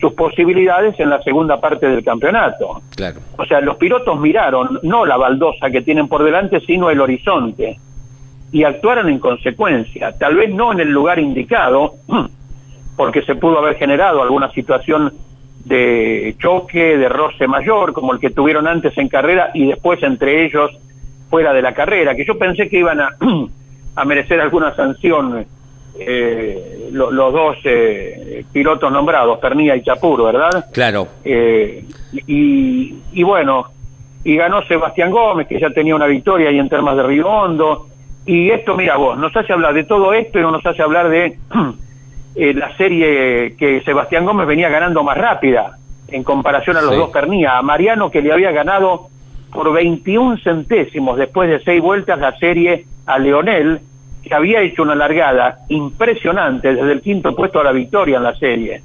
[0.00, 2.80] sus posibilidades en la segunda parte del campeonato.
[2.96, 3.20] Claro.
[3.36, 7.78] O sea, los pilotos miraron no la baldosa que tienen por delante, sino el horizonte
[8.52, 10.12] y actuaron en consecuencia.
[10.18, 11.94] Tal vez no en el lugar indicado,
[12.96, 15.12] porque se pudo haber generado alguna situación
[15.64, 20.44] de choque, de roce mayor, como el que tuvieron antes en carrera y después entre
[20.44, 20.70] ellos
[21.28, 23.10] fuera de la carrera, que yo pensé que iban a,
[23.96, 25.44] a merecer alguna sanción
[25.98, 30.66] eh, lo- los dos eh, pilotos nombrados, Pernilla y Chapur, ¿verdad?
[30.72, 31.06] Claro.
[31.24, 31.84] Eh,
[32.26, 33.66] y, y bueno,
[34.24, 37.86] y ganó Sebastián Gómez, que ya tenía una victoria ahí en Termas de Río Hondo.
[38.30, 41.08] Y esto, mira vos, nos hace hablar de todo esto y no nos hace hablar
[41.08, 41.36] de
[42.36, 46.96] eh, la serie que Sebastián Gómez venía ganando más rápida en comparación a los Sí.
[46.96, 47.58] dos Pernía.
[47.58, 49.08] A Mariano, que le había ganado
[49.52, 53.80] por 21 centésimos después de seis vueltas la serie a Leonel,
[54.22, 58.36] que había hecho una largada impresionante desde el quinto puesto a la victoria en la
[58.36, 58.80] serie.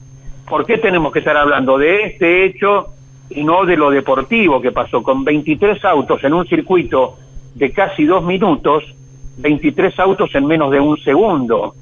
[0.50, 2.88] ¿Por qué tenemos que estar hablando de este hecho
[3.30, 7.20] y no de lo deportivo que pasó con 23 autos en un circuito
[7.54, 8.84] de casi dos minutos,
[9.38, 11.74] 23 autos en menos de un segundo?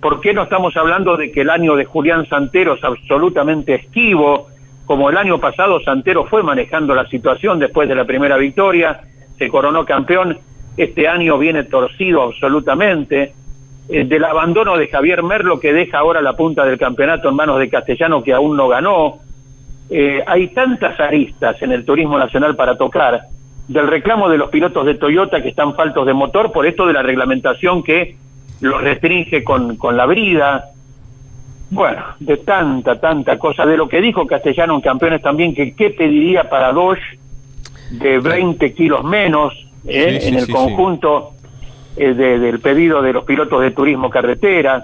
[0.00, 4.48] ¿Por qué no estamos hablando de que el año de Julián Santero es absolutamente esquivo?
[4.86, 9.00] Como el año pasado Santero fue manejando la situación después de la primera victoria,
[9.38, 10.38] se coronó campeón,
[10.76, 13.34] este año viene torcido absolutamente.
[13.92, 17.58] Eh, del abandono de Javier Merlo que deja ahora la punta del campeonato en manos
[17.58, 19.18] de Castellano que aún no ganó.
[19.90, 23.22] Eh, hay tantas aristas en el turismo nacional para tocar,
[23.70, 26.92] del reclamo de los pilotos de Toyota que están faltos de motor por esto de
[26.92, 28.16] la reglamentación que
[28.60, 30.64] los restringe con, con la brida.
[31.70, 35.90] Bueno, de tanta, tanta cosa, de lo que dijo Castellano en Campeones también, que qué
[35.90, 37.00] pediría para Dodge
[37.92, 39.54] de 20 kilos menos
[39.86, 41.30] eh, Sí, sí, en el sí, conjunto
[41.96, 44.82] eh, de- del pedido de los pilotos de turismo carretera.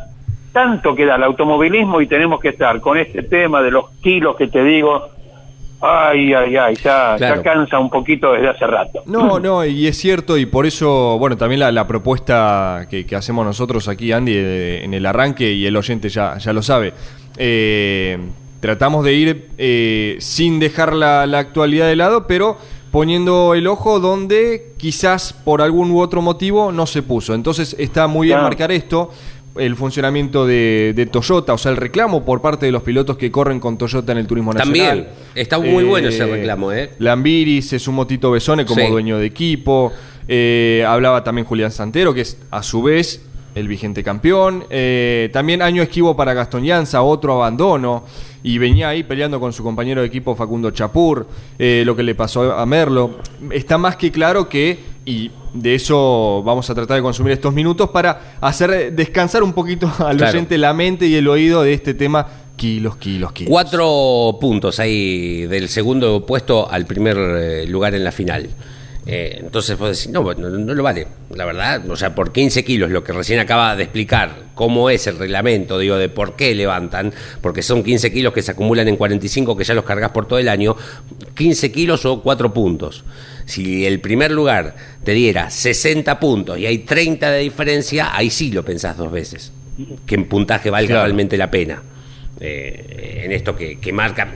[0.53, 4.47] Tanto queda el automovilismo y tenemos que estar con este tema de los kilos que
[4.47, 5.09] te digo.
[5.81, 7.37] Ay, ay, ay, ya, Claro.
[7.37, 9.03] ya cansa un poquito desde hace rato.
[9.07, 13.15] No, no, y es cierto, y por eso, bueno, también la, la propuesta que, que
[13.15, 16.95] hacemos nosotros aquí, Andy, eh, en el arranque, y el oyente ya, ya lo sabe,
[17.37, 18.19] eh,
[18.61, 22.57] tratamos de ir eh, sin dejar la, la actualidad de lado, pero
[22.91, 27.35] poniendo el ojo donde quizás por algún u otro motivo no se puso.
[27.35, 29.11] Entonces está muy bien marcar esto,
[29.59, 33.31] el funcionamiento de, de Toyota, o sea, el reclamo por parte de los pilotos que
[33.31, 34.75] corren con Toyota en el turismo nacional.
[34.75, 35.09] También.
[35.35, 36.91] Está muy bueno ese reclamo, ¿eh?
[36.99, 38.89] Lambiri, se sumó Tito Besone como Sí.
[38.89, 39.93] dueño de equipo.
[40.29, 43.23] Eh, hablaba también Julián Santero, que es a su vez
[43.55, 44.65] el vigente campeón.
[44.69, 48.05] Eh, también año esquivo para Gastón Llanza, otro abandono.
[48.43, 51.27] Y venía ahí peleando con su compañero de equipo Facundo Chapur,
[51.59, 53.17] eh, lo que le pasó a Merlo.
[53.51, 57.89] Está más que claro que, y de eso vamos a tratar de consumir estos minutos
[57.91, 60.33] para hacer descansar un poquito al Claro.
[60.33, 63.51] oyente la mente y el oído de este tema kilos, kilos, kilos.
[63.51, 68.49] Cuatro puntos ahí del segundo puesto al primer eh, lugar en la final.
[69.09, 71.89] Eh, entonces vos decís, no, no, no lo vale, la verdad.
[71.89, 75.79] O sea, por 15 kilos, lo que recién acaba de explicar, cómo es el reglamento,
[75.79, 79.63] digo, de por qué levantan, porque son 15 kilos que se acumulan en 45 que
[79.63, 80.75] ya los cargas por todo el año,
[81.37, 83.05] 15 kilos o 4 puntos.
[83.45, 88.51] Si el primer lugar te diera 60 puntos y hay 30 de diferencia, ahí sí
[88.51, 89.53] lo pensás dos veces.
[90.05, 91.03] Que en puntaje valga Claro.
[91.05, 91.81] realmente la pena.
[92.41, 94.33] Eh, en esto que, que marca,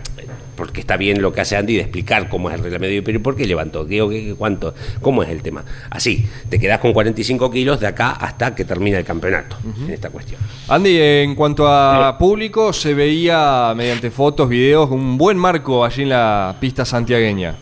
[0.61, 3.35] porque está bien lo que hace Andy de explicar cómo es el reglamento, pero ¿por
[3.35, 3.87] qué levantó?
[3.87, 4.75] ¿qué- qué- ¿cuánto?
[5.01, 5.65] ¿Cómo es el tema?
[5.89, 10.11] Así, te quedás con 45 kilos de acá hasta que termina el campeonato en esta
[10.11, 10.39] cuestión.
[10.69, 16.11] Andy, en cuanto a público, se veía mediante fotos, videos, un buen marco allí en
[16.11, 17.55] la pista santiagueña.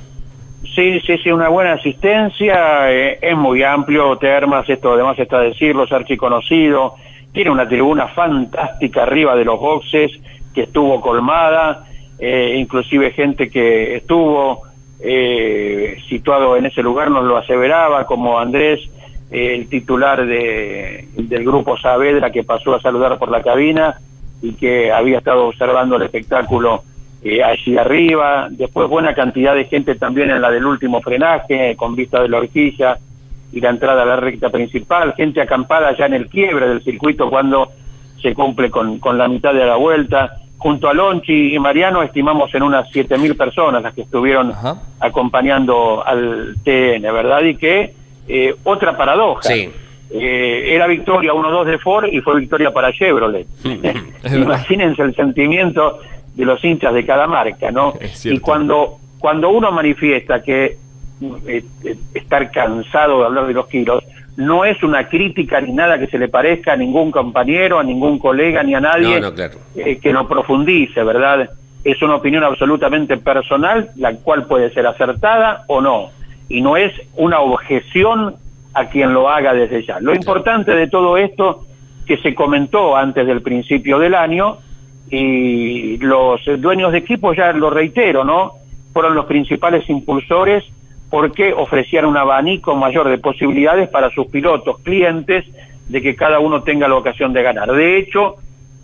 [0.75, 5.85] Sí, sí, sí, una buena asistencia, eh, es muy amplio, Termas, esto además está decirlo,
[5.85, 6.95] es archiconocido,
[7.33, 10.11] tiene una tribuna fantástica arriba de los boxes
[10.53, 11.85] que estuvo colmada,
[12.19, 14.63] eh, inclusive gente que estuvo
[15.01, 18.81] eh, situado en ese lugar nos lo aseveraba, como Andrés,
[19.31, 23.97] eh, el titular de, del grupo Saavedra que pasó a saludar por la cabina
[24.43, 26.83] y que había estado observando el espectáculo
[27.23, 31.95] eh, allí arriba, después buena cantidad de gente también en la del último frenaje, con
[31.95, 32.99] vista de la horquilla
[33.53, 37.29] y la entrada a la recta principal, gente acampada ya en el quiebre del circuito
[37.29, 37.71] cuando
[38.21, 42.53] se cumple con, con la mitad de la vuelta, junto a Lonchi y Mariano estimamos
[42.55, 44.83] en unas 7.000 personas las que estuvieron Ajá.
[45.01, 47.43] acompañando al TN, ¿verdad?
[47.43, 47.95] Y que
[48.27, 49.43] eh, otra paradoja.
[49.43, 49.71] Sí.
[50.11, 53.47] Eh, era victoria 1-2 de Ford y fue victoria para Chevrolet.
[53.63, 53.95] verdad.
[54.35, 56.01] Imagínense el sentimiento
[56.35, 57.95] de los hinchas de cada marca, ¿no?
[58.25, 60.77] Y cuando, cuando uno manifiesta que
[61.47, 64.05] eh, eh, estar cansado de hablar de los kilos,
[64.39, 68.21] no es una crítica ni nada que se le parezca a ningún compañero, a ningún
[68.21, 69.59] colega, ni a nadie No, no, claro.
[69.75, 71.51] eh, que lo profundice, ¿verdad?
[71.83, 76.11] Es una opinión absolutamente personal, la cual puede ser acertada o no,
[76.49, 78.37] y no es una objeción
[78.75, 79.99] a quien lo haga desde ya.
[79.99, 81.65] Lo importante de todo esto
[82.07, 84.59] que se comentó antes del principio del año
[85.11, 88.53] y los dueños de equipo, ya lo reitero, ¿no?
[88.93, 90.63] Fueron los principales impulsores
[91.11, 95.45] porque ofrecían un abanico mayor de posibilidades para sus pilotos, clientes,
[95.89, 97.73] de que cada uno tenga la ocasión de ganar.
[97.73, 98.37] De hecho,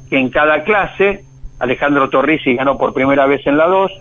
[0.09, 1.25] que en cada clase,
[1.59, 3.93] Alejandro Torrisi ganó por primera vez en la 2,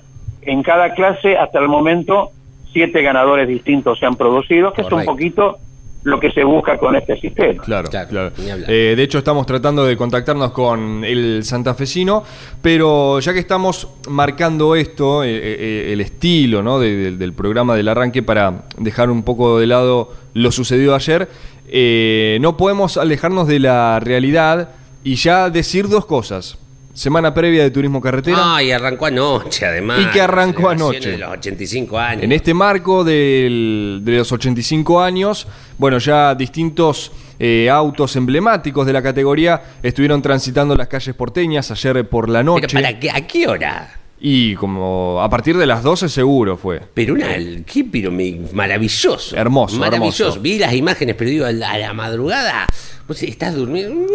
[0.43, 2.29] en cada clase hasta el momento
[2.71, 5.57] siete ganadores distintos se han producido, que es un poquito
[6.03, 7.63] lo que se busca con este sistema.
[7.63, 8.31] Claro, Claro, claro.
[8.67, 12.23] Eh, de hecho, estamos tratando de contactarnos con el santafesino,
[12.61, 16.79] pero ya que estamos marcando esto, eh, eh, el estilo ¿no?
[16.79, 21.29] de- de- del programa del arranque, para dejar un poco de lado lo sucedido ayer,
[21.69, 24.69] eh, no podemos alejarnos de la realidad
[25.03, 26.57] y ya decir dos cosas.
[26.93, 28.37] Semana previa de turismo carretera.
[28.55, 29.99] Ah, y arrancó anoche, además.
[29.99, 31.11] Y que arrancó anoche.
[31.11, 32.23] De los 85 años.
[32.23, 38.93] En este marco del- de los 85 años, bueno, ya distintos eh, autos emblemáticos de
[38.93, 42.73] la categoría estuvieron transitando las calles porteñas ayer por la Pero noche.
[42.79, 43.09] ¿para qué?
[43.09, 43.99] ¿A qué hora?
[44.25, 46.79] Y como a partir de las 12 seguro fue.
[46.93, 47.27] Pero una,
[47.65, 49.35] qué pero me- maravilloso.
[49.35, 50.23] Hermoso, Maravilloso.
[50.23, 50.39] hermoso.
[50.41, 52.65] Vi las imágenes, pero digo, a la, a la madrugada,
[53.05, 54.07] vos estás durmiendo.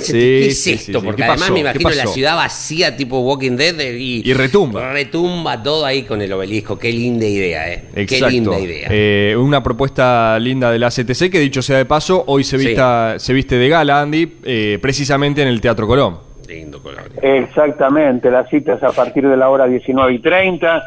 [0.00, 1.00] Sí, ¿Qué es sí, esto?
[1.00, 1.04] sí.
[1.04, 1.52] Porque ¿Qué además pasó?
[1.52, 4.90] me ¿Qué imagino la ciudad vacía, tipo Walking Dead, y, Y retumba.
[4.92, 6.78] Retumba todo ahí con el obelisco.
[6.78, 7.84] Qué linda idea, ¿eh?
[7.94, 8.26] Exacto.
[8.26, 8.88] Qué linda idea.
[8.90, 13.16] Eh, una propuesta linda de la CTC que dicho sea de paso, hoy se, vista,
[13.18, 16.24] se viste de gala, Andy, eh, precisamente en el Teatro Colón.
[16.46, 16.80] Lindo.
[17.22, 20.82] Exactamente, la cita es a partir de la hora 19 y 30,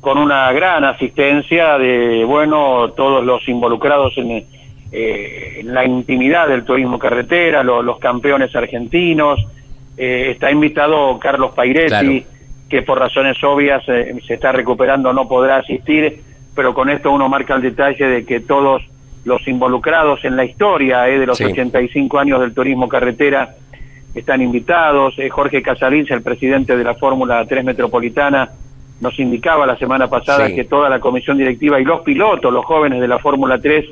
[0.00, 4.44] con una gran asistencia de, bueno, todos los involucrados en,
[4.92, 9.38] eh, en la intimidad del turismo carretera, lo- los campeones argentinos.
[9.96, 12.12] Eh, está invitado Carlos Pairetti, Claro.
[12.70, 16.22] que por razones obvias eh, se está recuperando, no podrá asistir,
[16.54, 18.82] pero con esto uno marca el detalle de que todos
[19.24, 21.44] los involucrados en la historia eh, de los Sí.
[21.44, 23.50] 85 años del turismo carretera
[24.14, 25.14] están invitados.
[25.18, 28.50] Eh, Jorge Casalins, el presidente de la Fórmula 3 Metropolitana,
[29.00, 30.54] nos indicaba la semana pasada Sí.
[30.54, 33.86] que toda la comisión directiva y los pilotos, los jóvenes de la Fórmula 3,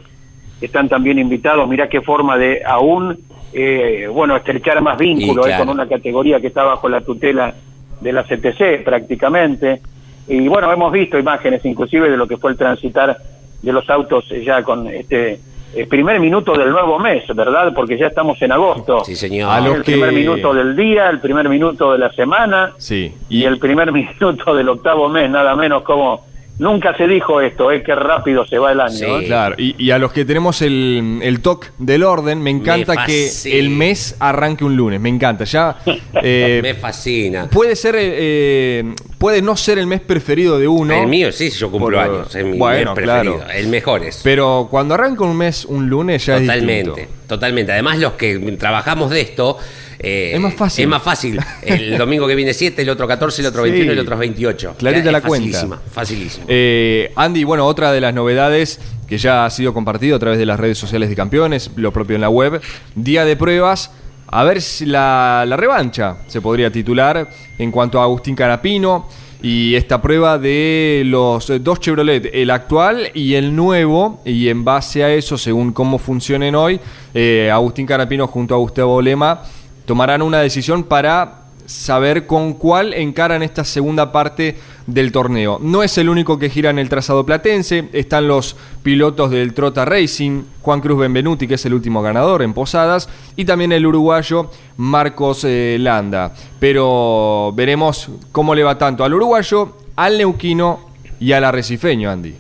[0.60, 1.68] están también invitados.
[1.68, 3.16] Mirá qué forma de aún,
[3.52, 7.54] eh, bueno, estrechar más vínculo Y eh, con una categoría que está bajo la tutela
[8.00, 9.80] de la CTC prácticamente.
[10.26, 13.16] Y bueno, hemos visto imágenes inclusive de lo que fue el transitar
[13.62, 15.40] de los autos eh, ya con este
[15.74, 17.72] eh, primer minuto del nuevo mes, ¿verdad?
[17.74, 19.04] Porque ya estamos en agosto.
[19.04, 19.50] Sí, señor.
[19.50, 23.14] A lo el que- primer minuto del día, el primer minuto de la semana Sí.
[23.28, 26.27] y el primer minuto del octavo mes, nada menos como...
[26.58, 28.90] Nunca se dijo esto, es que rápido se va el año.
[28.96, 29.04] Sí.
[29.04, 29.24] ¿eh?
[29.26, 33.06] Claro, y, y a los que tenemos el, el toque del orden, me encanta Me
[33.06, 35.44] que el mes arranque un lunes, me encanta.
[35.44, 35.76] Ya
[36.22, 37.48] eh, Me fascina.
[37.48, 41.50] puede ser, eh, eh, puede no ser el mes preferido de uno, El mío sí,
[41.50, 42.34] yo cumplo Por- años.
[42.34, 43.36] Es mi bueno, mes preferido.
[43.36, 43.50] claro.
[43.52, 44.20] El mejor es.
[44.24, 47.70] pero cuando arranca un mes un lunes ya es Totalmente, totalmente.
[47.72, 49.58] Además, los que trabajamos de esto.
[49.98, 50.82] Eh, Es más fácil.
[50.84, 51.40] Es más fácil.
[51.62, 53.70] El domingo que viene 7, el otro 14, el otro Sí.
[53.70, 54.74] 21, el otro 28.
[54.78, 55.46] Clarita la cuenta.
[55.46, 56.44] Facilísima, facilísima.
[56.48, 60.46] Eh, Andy, bueno, otra de las novedades que ya ha sido compartido a través de
[60.46, 62.60] las redes sociales de campeones, lo propio en la web,
[62.94, 63.90] día de pruebas,
[64.26, 69.08] a ver si la, la revancha se podría titular en cuanto a Agustín Canapino
[69.40, 75.04] y esta prueba de los dos Chevrolet, el actual y el nuevo, y en base
[75.04, 76.78] a eso, según cómo funcionen hoy,
[77.14, 79.42] eh, Agustín Canapino junto a Gustavo Lema
[79.88, 85.58] tomarán una decisión para saber con cuál encaran esta segunda parte del torneo.
[85.62, 89.86] No es el único que gira en el trazado platense, están los pilotos del Trota
[89.86, 94.50] Racing, Juan Cruz Benvenuti, que es el último ganador en Posadas, y también el uruguayo
[94.76, 96.34] Marcos eh, Landa.
[96.60, 100.80] Pero veremos cómo le va tanto al uruguayo, al neuquino
[101.18, 102.34] y al arrecifeño, Andy.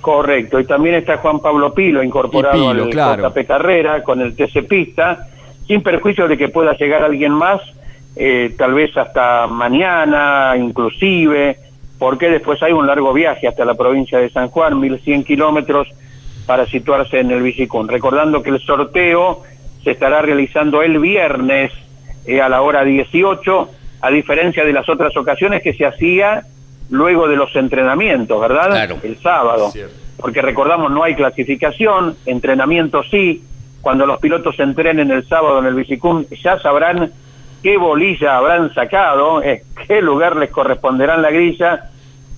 [0.00, 3.28] Correcto, y también está Juan Pablo Pilo incorporado Pilo, al claro.
[3.28, 5.28] JP Carrera con el TC Pista,
[5.70, 7.60] sin perjuicio de que pueda llegar alguien más,
[8.16, 11.58] eh, tal vez hasta mañana, inclusive,
[11.96, 15.86] porque después hay un largo viaje hasta la provincia de San Juan, 1100 kilómetros,
[16.44, 17.86] para situarse en el Bicicún.
[17.86, 19.44] Recordando que el sorteo
[19.84, 21.70] se estará realizando el viernes
[22.26, 26.42] eh, a la hora 18 a diferencia de las otras ocasiones que se hacía
[26.88, 28.70] luego de los entrenamientos, ¿verdad?
[28.70, 28.96] Claro.
[29.04, 29.72] El sábado.
[30.16, 33.44] Porque recordamos, no hay clasificación, entrenamiento sí.
[33.80, 37.10] Cuando los pilotos entrenen el sábado en el Bicicum, ya sabrán
[37.62, 41.89] qué bolilla habrán sacado, eh, qué lugar les corresponderá en la grilla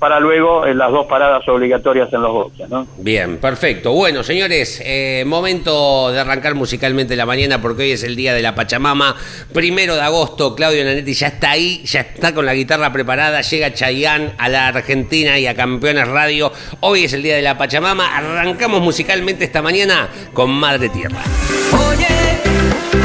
[0.03, 2.89] para luego en las dos paradas obligatorias en los boxes, ¿no?
[2.99, 3.93] Bien, perfecto.
[3.93, 8.43] Bueno, señores, eh, momento de arrancar musicalmente la mañana porque hoy es el día de
[8.43, 9.15] la Pachamama.
[9.53, 13.43] Primero de agosto, Claudio Nanetti ya está ahí, ya está con la guitarra preparada.
[13.43, 16.51] Llega Chayán a la Argentina y a Campeones Radio.
[16.81, 18.17] Hoy es el día de la Pachamama.
[18.17, 21.23] Arrancamos musicalmente esta mañana con Madre Tierra.
[21.71, 22.41] Oye,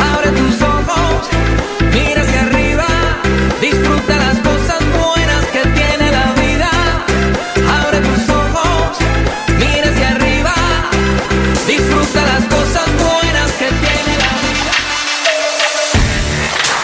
[0.01, 1.29] abre tus ojos,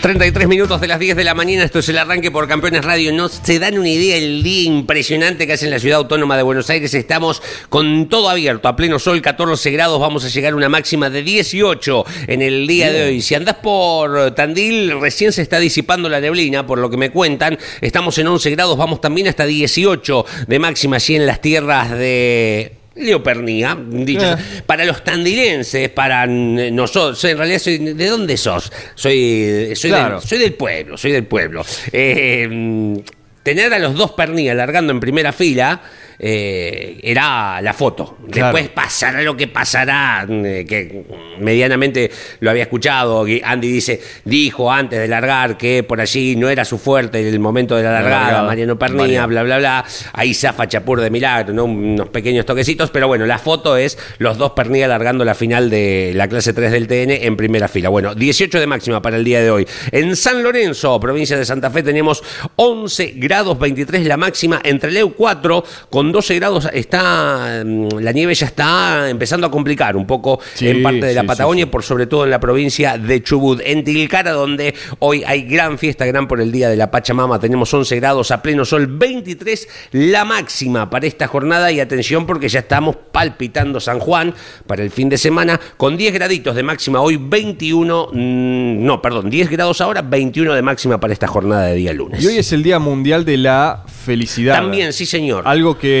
[0.00, 3.12] 33 minutos de las 10 de la mañana, esto es el arranque por Campeones Radio.
[3.12, 6.42] No se dan una idea el día impresionante que hace en la ciudad autónoma de
[6.42, 6.94] Buenos Aires.
[6.94, 10.00] Estamos con todo abierto, a pleno sol, 14 grados.
[10.00, 13.20] Vamos a llegar a una máxima de 18 en el día de hoy.
[13.20, 17.58] Si andás por Tandil, recién se está disipando la neblina, por lo que me cuentan.
[17.82, 22.79] Estamos en 11 grados, vamos también hasta 18 de máxima allí en las tierras de
[23.00, 24.36] Leopernía, dicho Eh.
[24.66, 28.72] para los tandilenses, para n- nosotros, en realidad soy, ¿de dónde sos?
[28.94, 30.20] Soy, soy, Claro.
[30.20, 31.64] del, soy del pueblo, soy del pueblo.
[31.92, 32.96] Eh, mm,
[33.42, 35.80] tener a los dos pernillas largando en primera fila
[36.22, 38.18] eh, era la foto.
[38.30, 38.54] Claro.
[38.54, 41.04] Después pasará lo que pasará, eh, que
[41.38, 43.24] medianamente lo había escuchado.
[43.42, 47.74] Andy dice, dijo antes de largar que por allí no era su fuerte el momento
[47.74, 48.42] de la largada, largada.
[48.46, 49.28] Mariano Mariano.
[49.28, 49.84] bla, bla, bla.
[50.12, 51.64] Ahí zafa Chapur de milagro, ¿no?
[51.64, 56.12] unos pequeños toquecitos, pero bueno, la foto es los dos pernillas largando la final de
[56.14, 57.88] la clase 3 del TN en primera fila.
[57.88, 59.66] Bueno, 18 de máxima para el día de hoy.
[59.90, 62.22] En San Lorenzo, provincia de Santa Fe, tenemos
[62.56, 68.34] 11 grados 23 la máxima, entre Leu 4 con 12 grados está mm, la nieve
[68.34, 71.68] ya está empezando a complicar un poco Sí, en parte de la sí, Patagonia, sí,
[71.68, 71.72] sí.
[71.72, 73.60] por sobre todo en la provincia de Chubut.
[73.64, 77.72] En Tilcara, donde hoy hay gran fiesta, gran por el Día de la Pachamama, tenemos
[77.72, 82.60] 11 grados a pleno sol, 23 la máxima para esta jornada y atención porque ya
[82.60, 84.34] estamos palpitando San Juan
[84.66, 89.30] para el fin de semana con 10 graditos de máxima hoy, 21, mm, no, perdón,
[89.30, 92.22] 10 grados ahora, 21 de máxima para esta jornada de día lunes.
[92.22, 94.54] Y hoy es el Día Mundial de la Felicidad.
[94.54, 95.44] También, sí señor.
[95.46, 95.99] Algo que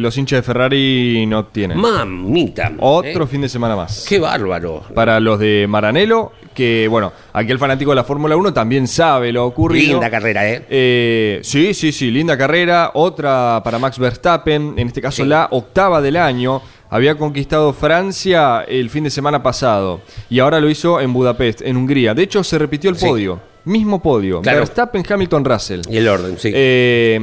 [0.00, 1.78] los hinchas de Ferrari no tienen.
[1.78, 2.72] Mamita.
[2.78, 3.26] Otro ¿eh?
[3.26, 4.04] fin de semana más.
[4.08, 4.82] Qué bárbaro.
[4.94, 9.32] Para los de Maranello, que bueno, aquí el fanático de la Fórmula 1 también sabe
[9.32, 9.92] lo ocurrido.
[9.94, 10.64] Linda carrera, ¿eh?
[10.68, 12.90] Eh, sí, sí, sí, linda carrera.
[12.94, 15.28] Otra para Max Verstappen, en este caso Sí.
[15.28, 16.60] la octava del año.
[16.90, 21.78] Había conquistado Francia el fin de semana pasado y ahora lo hizo en Budapest, en
[21.78, 22.12] Hungría.
[22.12, 23.06] De hecho, se repitió el Sí.
[23.06, 23.40] podio.
[23.64, 24.42] Mismo podio.
[24.42, 24.58] Claro.
[24.58, 25.80] Verstappen, Hamilton, Russell.
[25.88, 26.50] Y el orden, sí.
[26.52, 27.18] Eh,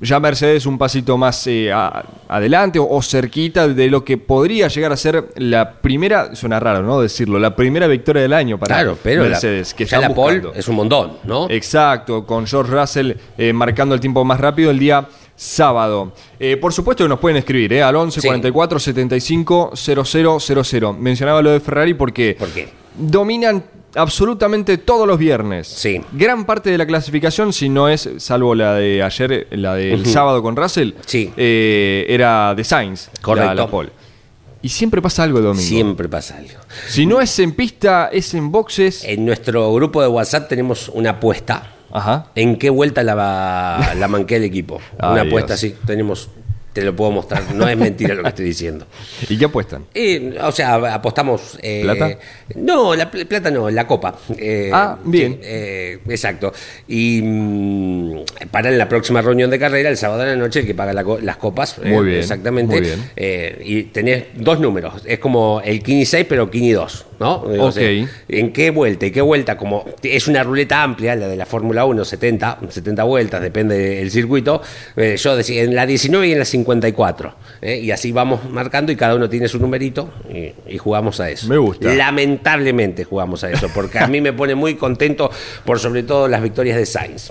[0.00, 4.68] ya Mercedes un pasito más eh, a- adelante o, o cerquita de lo que podría
[4.68, 7.00] llegar a ser la primera, suena raro, ¿no?
[7.00, 9.74] Decirlo, la primera victoria del año para claro, pero la- Mercedes.
[9.74, 10.52] que ya la buscando.
[10.54, 11.48] es un montón, ¿no?
[11.50, 16.12] Exacto, con George Russell eh, marcando el tiempo más rápido el día sábado.
[16.40, 18.26] Eh, por supuesto que nos pueden escribir eh, al 11 Sí.
[18.26, 20.94] 44 75 0000.
[20.98, 22.68] Mencionaba lo de Ferrari porque ¿Por qué?
[22.96, 23.62] dominan
[23.98, 25.66] absolutamente todos los viernes.
[25.68, 26.00] Sí.
[26.12, 30.10] Gran parte de la clasificación, si no es, salvo la de ayer, la del Ujú.
[30.10, 31.32] sábado con Russell, Sí.
[31.36, 33.10] eh, era de Sainz.
[33.20, 33.48] Correcto.
[33.48, 33.90] La, la pole.
[34.60, 35.62] Y siempre pasa algo el domingo.
[35.68, 36.58] Siempre pasa algo.
[36.88, 39.04] Si no es en pista, es en boxes.
[39.04, 41.74] En nuestro grupo de WhatsApp tenemos una apuesta.
[41.92, 42.26] Ajá.
[42.34, 44.80] ¿En qué vuelta la, la manqué el equipo?
[44.98, 45.74] Ay, una apuesta Dios.
[45.74, 45.86] así.
[45.86, 46.28] Tenemos,
[46.78, 47.42] te lo puedo mostrar.
[47.54, 48.86] No es mentira lo que estoy diciendo.
[49.28, 49.84] ¿Y qué apuestan?
[49.94, 51.58] Eh, o sea, apostamos.
[51.62, 52.18] eh, ¿Plata?
[52.56, 54.16] No, la pl- plata no, la copa.
[54.36, 55.40] Eh, Ah, bien.
[55.42, 56.52] eh, exacto.
[56.86, 58.20] Y mm,
[58.50, 61.02] para la próxima reunión de carrera, el sábado de la noche, el que paga la
[61.04, 61.78] co- las copas.
[61.84, 62.72] Muy bien, Exactamente.
[62.76, 63.10] muy bien.
[63.16, 65.02] Eh, y tenés dos números.
[65.04, 67.06] Es como el Kini 6, pero Kini 2.
[67.20, 67.44] ¿No?
[67.48, 67.72] Digo, Ok.
[67.74, 69.06] se- ¿En qué vuelta?
[69.06, 69.56] ¿Y qué vuelta?
[69.56, 74.10] Como es una ruleta amplia, la de la Fórmula 1, 70, 70 vueltas, depende del
[74.10, 74.62] circuito.
[74.96, 77.34] eh, yo decía en la 19 y en la 54.
[77.62, 77.78] ¿eh?
[77.82, 81.48] Y así vamos marcando y cada uno tiene su numerito y, y jugamos a eso.
[81.48, 81.92] Me gusta.
[81.94, 85.30] Lamentablemente jugamos a eso, porque a mí me pone muy contento
[85.64, 87.30] por sobre todo las victorias de Sainz.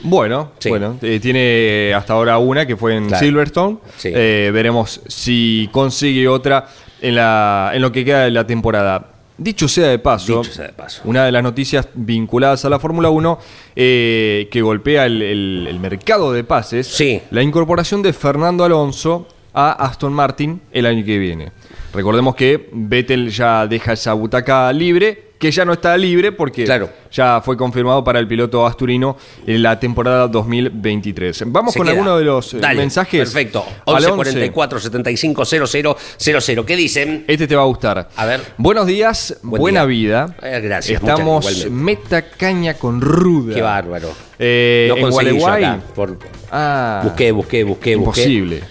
[0.00, 0.68] Bueno, Sí.
[0.68, 3.24] bueno, eh, tiene hasta ahora una que fue en Claro.
[3.24, 3.78] Silverstone.
[3.96, 4.10] Sí.
[4.12, 6.68] Veremos si consigue otra
[7.00, 9.06] en, la, en lo que queda de la temporada.
[9.38, 11.00] Dicho sea de paso, Dicho sea de paso.
[11.04, 13.38] una de las noticias vinculadas a la Fórmula 1
[13.76, 17.22] eh, que golpea el, el- el mercado de pases, Sí.
[17.30, 21.52] la incorporación de Fernando Alonso a Aston Martin el año que viene.
[21.92, 26.90] Recordemos que Vettel ya deja esa butaca libre, que ya no está libre porque Claro.
[27.10, 29.16] ya fue confirmado para el piloto asturino
[29.46, 31.44] en la temporada 2023.
[31.46, 31.92] Vamos Se con queda.
[31.92, 33.20] algunos de los eh, Dale, mensajes.
[33.20, 33.64] Perfecto.
[33.86, 34.14] Al 11 11.
[34.16, 36.66] 44 75 00 00.
[36.66, 37.24] ¿Qué dicen?
[37.26, 38.08] Este te va a gustar.
[38.16, 38.40] A ver.
[38.58, 40.26] Buenos días, Buen buena día.
[40.26, 40.36] vida.
[40.42, 43.54] Eh, gracias, Estamos muchas, meta caña con ruda.
[43.54, 44.10] Qué bárbaro.
[44.38, 45.80] Eh, no en Gualeguay.
[45.94, 46.18] por-
[46.50, 48.22] Ah, Busqué, busqué, busqué, busqué.
[48.22, 48.62] imposible.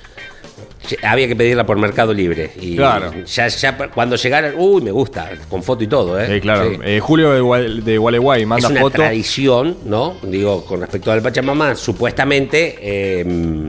[1.04, 2.52] Había que pedirla por Mercado Libre.
[2.62, 3.12] Y Claro.
[3.26, 6.38] Ya, ya cuando llegaran, uy, me gusta, con foto y todo, ¿eh?
[6.38, 6.70] Eh, claro.
[6.72, 6.78] Sí.
[6.84, 8.96] Eh, Julio de, Gual- de Gualeguay es manda una foto.
[8.98, 10.16] tradición, ¿no?
[10.24, 13.68] Digo, con respecto al Pachamama, supuestamente eh,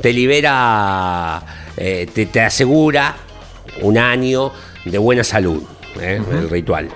[0.00, 1.42] te libera,
[1.76, 3.16] eh, te, te asegura
[3.82, 4.52] un año
[4.84, 5.62] de buena salud,
[6.00, 6.20] ¿eh?
[6.32, 6.88] el ritual.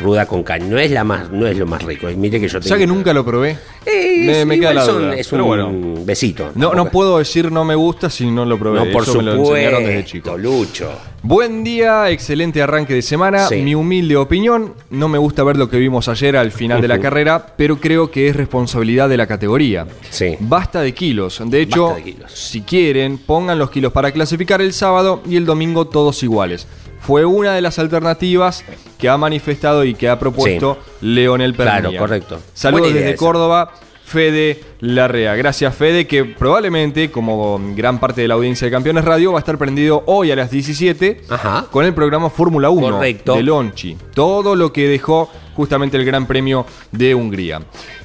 [0.00, 0.66] Ruda con caña.
[0.66, 2.06] No es la más, no es lo más rico.
[2.16, 3.56] Mire que yo O sea que tengo- nunca lo probé.
[3.86, 5.14] Eh, me, me queda la son- duda.
[5.16, 6.04] Es Pero un bueno.
[6.04, 6.50] besito.
[6.54, 8.84] No, no puedo decir no me gusta si no lo probé.
[8.84, 10.38] No, por Eso me lo enseñaron desde supuesto, chico.
[10.38, 10.90] Lucho.
[11.22, 13.46] Buen día, excelente arranque de semana.
[13.46, 13.56] Sí.
[13.56, 16.98] Mi humilde opinión, no me gusta ver lo que vimos ayer al final de la
[16.98, 19.86] carrera, pero creo que es responsabilidad de la categoría.
[20.08, 20.36] Sí.
[20.40, 21.42] Basta de kilos.
[21.44, 22.32] De hecho, Basta de kilos.
[22.32, 26.66] si quieren, pongan los kilos para clasificar el sábado y el domingo todos iguales.
[27.10, 28.64] Fue una de las alternativas
[28.96, 31.80] que ha manifestado y que ha propuesto Leonel Pernilla.
[31.80, 32.38] Claro, correcto.
[32.54, 33.16] Saludos desde esa.
[33.16, 33.72] Córdoba.
[34.04, 35.34] Fede Larrea.
[35.34, 39.40] Gracias, Fede, que probablemente, como gran parte de la audiencia de Campeones Radio, va a
[39.40, 41.66] estar prendido hoy a las 17 Ajá.
[41.72, 43.34] con el programa Fórmula 1 Correcto.
[43.34, 43.96] de Lonchi.
[44.14, 47.60] Todo lo que dejó justamente el Gran Premio de Hungría.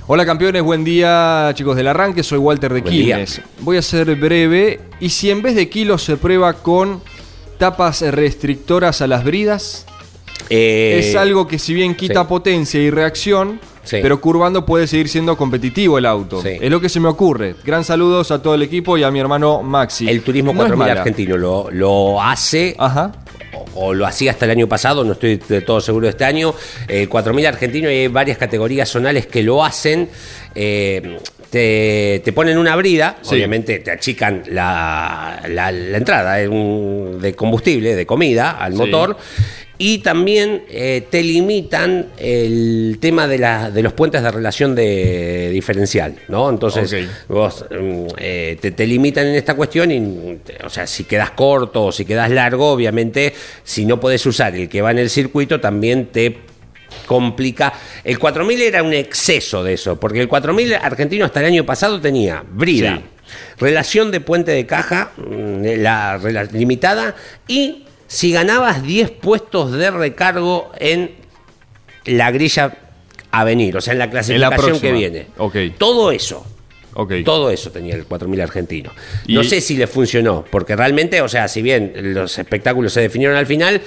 [0.07, 2.83] Hola campeones, buen día chicos del arranque, soy Walter de.
[2.83, 3.41] Quilmes.
[3.59, 7.01] Voy a ser breve y si en vez de kilos se prueba con
[7.57, 9.85] tapas restrictoras a las bridas,
[10.49, 12.27] Eh, es algo que si bien quita sí.
[12.29, 13.97] potencia y reacción, Sí.
[14.01, 16.41] pero curvando puede seguir siendo competitivo el auto.
[16.41, 16.49] Sí.
[16.61, 17.55] Es lo que se me ocurre.
[17.63, 20.07] Gran saludos a todo el equipo y a mi hermano Maxi.
[20.09, 21.01] El turismo No es 4000 mala.
[21.01, 23.11] argentino lo, lo hace Ajá.
[23.75, 26.25] o, o lo hacía hasta el año pasado, no estoy de todo seguro de este
[26.25, 26.53] año.
[26.87, 30.09] El 4000 argentino y hay varias categorías zonales que lo hacen.
[30.55, 31.17] eh,
[31.49, 33.35] te, te ponen una brida, Sí.
[33.35, 38.77] obviamente te achican la, la- la entrada un- de combustible, de comida al Sí.
[38.79, 39.17] motor.
[39.77, 45.49] Y también eh, te limitan el tema de, la, de los puentes de relación de
[45.51, 46.49] diferencial, ¿no?
[46.49, 46.95] Entonces,
[47.27, 51.87] vos mm, eh, te, te limitan en esta cuestión y, o sea, si quedas corto
[51.87, 53.33] o si quedas largo, obviamente,
[53.65, 56.37] si no podés usar el que va en el circuito, también te
[57.05, 57.73] complica.
[58.03, 61.99] El 4000 era un exceso de eso, porque el 4000 argentino hasta el año pasado
[62.01, 63.03] tenía brida, Sí.
[63.59, 66.19] relación de puente de caja, mm, la,
[66.51, 67.15] limitada,
[67.47, 71.11] y si ganabas 10 puestos de recargo en
[72.05, 72.77] la grilla
[73.31, 74.79] a venir, o sea, en la clasificación próxima.
[74.81, 75.27] que viene.
[75.37, 75.55] Ok.
[75.77, 76.45] Todo eso.
[76.93, 77.11] Ok.
[77.25, 78.91] Todo eso tenía el 4000 argentino.
[79.27, 83.01] Y- No sé si le funcionó, porque realmente, o sea, si bien los espectáculos se
[83.01, 83.81] definieron al final,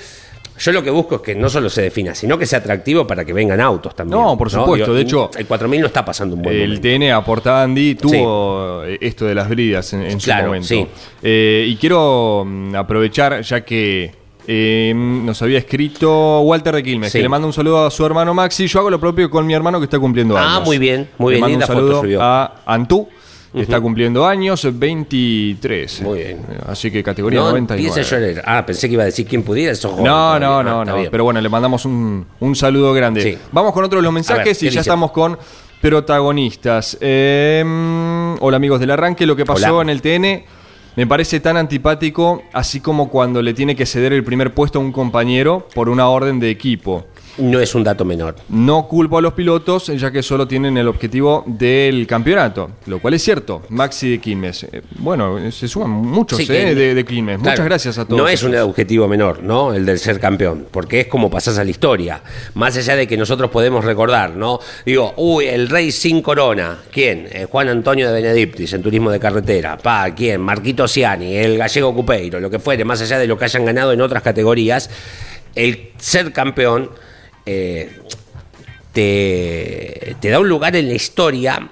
[0.58, 3.24] yo lo que busco es que no solo se defina, sino que sea atractivo para
[3.24, 4.20] que vengan autos también.
[4.20, 6.82] No, por supuesto, de hecho- el 4000 no está pasando un buen El momento.
[6.88, 10.66] TN aporta Andy tuvo eh, esto de las bridas en, en su momento.
[10.68, 10.86] sí.
[11.22, 14.12] Eh, y quiero mm, aprovechar, ya que
[14.50, 17.18] eh, nos había escrito Walter de Quilmes, Sí.
[17.18, 18.66] que le manda un saludo a su hermano Maxi.
[18.66, 20.64] Yo hago lo propio con mi hermano que está cumpliendo Ah, años.
[20.66, 22.22] muy bien, muy Le bien, mando un foto saludo subió.
[22.22, 23.08] a Antú.
[23.54, 26.02] Está cumpliendo años, 23.
[26.02, 26.38] Muy bien.
[26.66, 27.88] Así que categoría no 99.
[27.88, 28.42] empiece a llorar.
[28.46, 30.46] Ah, pensé que iba a decir quién pudiera, eso joven No, todavía.
[30.48, 31.10] no, Ah, no, no.
[31.10, 33.22] Pero bueno, le mandamos un, un saludo grande.
[33.22, 33.38] Sí.
[33.52, 35.38] Vamos con otro de los mensajes ver, y ¿qué ya estamos con
[35.80, 36.98] protagonistas.
[37.00, 37.64] Eh,
[38.40, 39.82] hola amigos del arranque, lo que pasó Hola.
[39.82, 40.44] en el TN
[40.98, 44.82] me parece tan antipático, así como cuando le tiene que ceder el primer puesto a
[44.82, 47.06] un compañero por una orden de equipo.
[47.38, 48.34] No es un dato menor.
[48.48, 53.14] No culpo a los pilotos, ya que solo tienen el objetivo del campeonato, lo cual
[53.14, 53.62] es cierto.
[53.68, 54.64] Maxi de Quilmes.
[54.64, 57.38] Eh, bueno, se suman muchos Sí, eh, de, de Quilmes.
[57.38, 58.18] Muchas gracias a todos.
[58.20, 59.72] No es un objetivo menor, ¿no?
[59.72, 62.20] El del ser campeón, porque es como pasás a la historia.
[62.54, 64.58] Más allá de que nosotros podemos recordar, ¿no?
[64.84, 66.78] Digo, uy, el rey sin corona.
[66.90, 67.28] ¿Quién?
[67.30, 69.76] Eh, Juan Antonio de Benedictis en turismo de carretera.
[69.76, 70.40] Pa, ¿quién?
[70.40, 74.00] Marquito El gallego Cupeiro, lo que fuere, más allá de lo que hayan ganado en
[74.00, 74.90] otras categorías.
[75.54, 76.90] el ser campeón
[77.46, 78.00] eh,
[78.92, 81.70] te da un lugar en la historia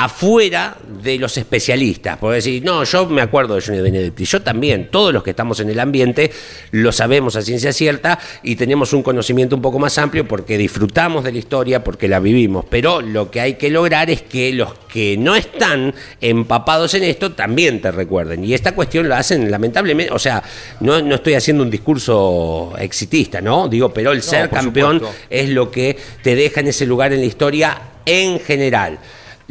[0.00, 2.16] afuera de los especialistas.
[2.16, 5.60] Porque decir, no, yo me acuerdo de Johnny Benedetti, yo también, todos los que estamos
[5.60, 6.30] en el ambiente
[6.70, 11.22] lo sabemos a ciencia cierta y tenemos un conocimiento un poco más amplio porque disfrutamos
[11.22, 12.64] de la historia, porque la vivimos.
[12.70, 17.32] Pero lo que hay que lograr es que los que no están empapados en esto
[17.32, 18.42] también te recuerden.
[18.42, 20.42] Y esta cuestión la hacen lamentablemente, o sea,
[20.80, 23.68] no, no estoy haciendo un discurso exitista, ¿no?
[23.68, 25.18] Digo, pero el ser por campeón supuesto.
[25.28, 28.98] es lo que te deja en ese lugar en la historia en general.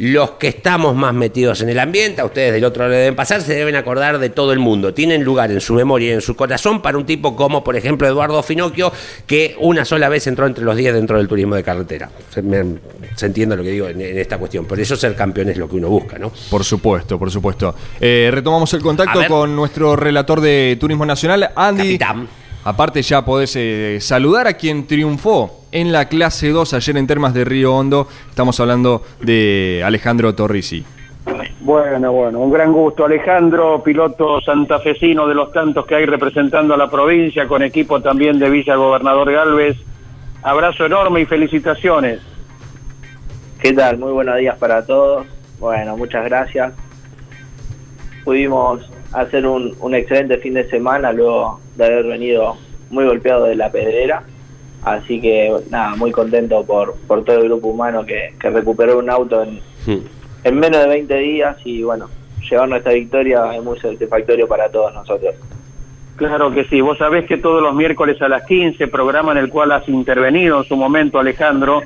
[0.02, 3.42] Los que estamos más metidos en el ambiente, a ustedes del otro lado deben pasar,
[3.42, 4.94] se deben acordar de todo el mundo.
[4.94, 8.08] Tienen lugar en su memoria y en su corazón para un tipo como, por ejemplo,
[8.08, 8.90] Eduardo Finocchio,
[9.26, 12.08] que una sola vez entró entre los 10 dentro del turismo de carretera.
[12.30, 12.78] Se, me-
[13.14, 14.64] se entiende lo que digo en, en esta cuestión.
[14.64, 16.32] Por eso ser campeón es lo que uno busca, ¿no?
[16.48, 17.74] Por supuesto, por supuesto.
[18.00, 19.28] Eh, retomamos el contacto ver.
[19.28, 21.98] con nuestro relator de Turismo Nacional, Andy.
[21.98, 22.26] Capitán.
[22.64, 27.34] Aparte ya podés eh, saludar a quien triunfó en la clase 2 ayer en Termas
[27.34, 28.08] de Río Hondo.
[28.28, 30.84] Estamos hablando de Alejandro Torrisi.
[31.60, 33.04] Bueno, bueno, un gran gusto.
[33.04, 38.38] Alejandro, piloto santafesino de los tantos que hay representando a la provincia, con equipo también
[38.38, 39.76] de Villa Gobernador Galvez.
[40.42, 42.20] Abrazo enorme y felicitaciones.
[43.60, 43.98] ¿Qué tal?
[43.98, 45.26] Muy buenos días para todos.
[45.58, 46.72] Bueno, muchas gracias.
[48.24, 52.56] Pudimos hacer un, un excelente fin de semana luego de haber venido
[52.88, 54.22] muy golpeado de la pedrera.
[54.82, 59.10] Así que nada, muy contento por, por todo el grupo humano que, que recuperó un
[59.10, 60.00] auto en, Hmm.
[60.44, 62.08] en menos de 20 días y bueno,
[62.48, 65.34] llevar nuestra victoria es muy satisfactorio para todos nosotros.
[66.16, 66.80] Claro que sí.
[66.82, 70.58] Vos sabés que todos los miércoles a las 15, programa en el cual has intervenido
[70.58, 71.82] en su momento, Alejandro,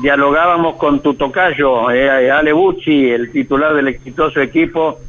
[0.00, 5.00] dialogábamos con tu tocayo, eh, Ale Bucci, el titular del exitoso equipo,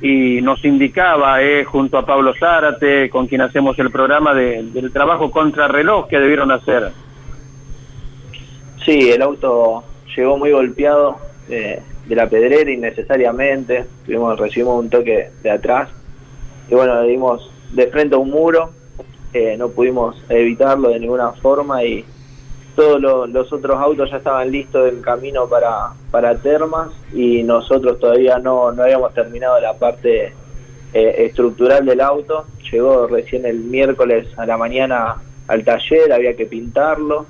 [0.00, 4.92] y nos indicaba, eh, junto a Pablo Zárate, con quien hacemos el programa, de- del
[4.92, 6.92] trabajo contrarreloj que debieron hacer.
[8.84, 9.82] Sí, el auto
[10.16, 11.18] llegó muy golpeado
[11.48, 13.86] eh, de la pedrera innecesariamente.
[14.38, 15.88] Recibimos un toque de atrás
[16.68, 18.70] y bueno, le dimos de frente a un muro.
[19.32, 22.04] eh, no pudimos evitarlo de ninguna forma y
[22.76, 27.98] todos lo- los otros autos ya estaban listos en camino para, para Termas y nosotros
[27.98, 30.32] todavía no, no habíamos terminado la parte
[30.92, 32.44] eh, estructural del auto.
[32.70, 35.16] Llegó recién el miércoles a la mañana
[35.48, 37.26] al taller, había que pintarlo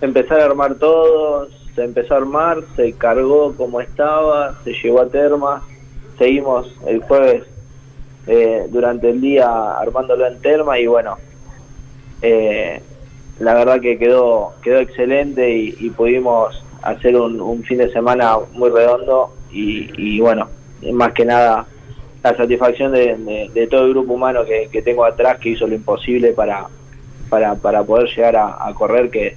[0.00, 5.08] empezar a armar todo, se empezó a armar, se cargó como estaba, se llevó a
[5.08, 5.62] Terma,
[6.18, 7.44] seguimos el jueves
[8.28, 11.16] eh, durante el día armándolo en Terma y bueno,
[12.22, 12.80] eh,
[13.40, 19.32] la verdad que quedó quedó excelente y, pudimos hacer un, fin de semana muy redondo
[19.50, 20.48] y, y bueno,
[20.92, 21.66] más que nada
[22.22, 26.66] la satisfacción de, todo el grupo humano que, tengo atrás que hizo lo imposible para,
[27.28, 29.36] para, para poder llegar a, correr que,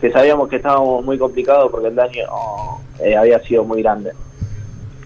[0.00, 2.24] que sabíamos que estábamos muy complicados porque el daño
[3.00, 4.12] eh, había sido muy grande.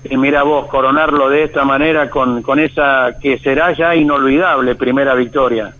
[0.05, 5.14] Y mira vos, coronarlo de esta manera con, con esa que será ya inolvidable primera
[5.14, 5.75] victoria.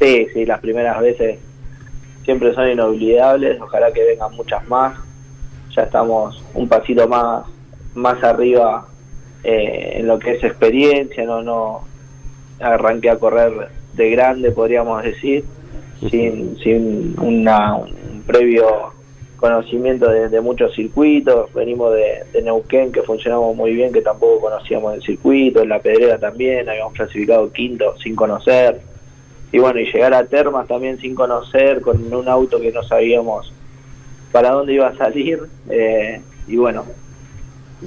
[0.00, 1.38] Sí, sí, las primeras veces
[2.24, 4.98] siempre son inolvidables, ojalá que vengan muchas más.
[5.76, 7.44] Ya estamos un pasito más,
[7.94, 8.88] más arriba
[9.44, 11.82] eh, en lo que es experiencia, no, no
[12.60, 15.44] arranqué a correr de grande, podríamos decir,
[16.08, 18.94] sin, sin una, un previo
[19.36, 21.52] conocimiento de, de muchos circuitos.
[21.52, 25.78] Venimos de, de Neuquén, que funcionamos muy bien, que tampoco conocíamos el circuito, en la
[25.78, 28.88] pedrera también, habíamos clasificado quinto sin conocer
[29.52, 33.52] y bueno, y llegar a Termas también sin conocer, con un auto que no sabíamos
[34.32, 36.84] para dónde iba a salir, eh, y bueno,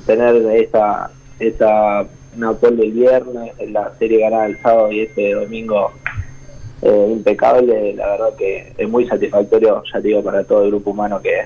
[0.05, 2.05] tener esta, esta
[2.35, 5.91] una pole el viernes, la serie ganada el sábado y este domingo
[6.81, 10.91] eh, impecable, la verdad que es muy satisfactorio, ya te digo, para todo el grupo
[10.91, 11.43] humano que,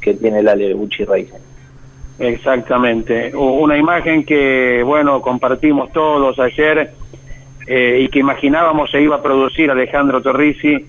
[0.00, 1.38] que tiene el Ale Bucci Racing.
[2.18, 3.34] Exactamente.
[3.34, 6.92] Una imagen que, bueno, compartimos todos ayer
[7.66, 10.86] eh, y que imaginábamos se iba a producir Alejandro Torrisi,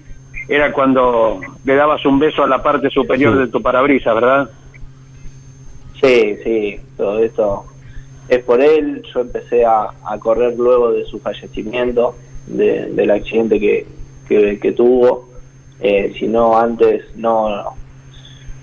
[0.49, 4.49] era cuando le dabas un beso a la parte superior de tu parabrisas, ¿verdad?
[6.01, 7.65] Sí, sí, todo esto
[8.27, 9.03] es por él.
[9.13, 12.15] Yo empecé a, a correr luego de su fallecimiento,
[12.47, 13.85] de- del accidente que,
[14.27, 15.29] que, que tuvo.
[15.79, 17.73] Eh, si no, antes no,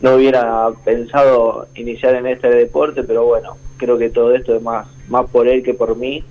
[0.03, 4.87] no hubiera pensado iniciar en este deporte, pero bueno, creo que todo esto es más,
[5.09, 6.23] más por él que por mí.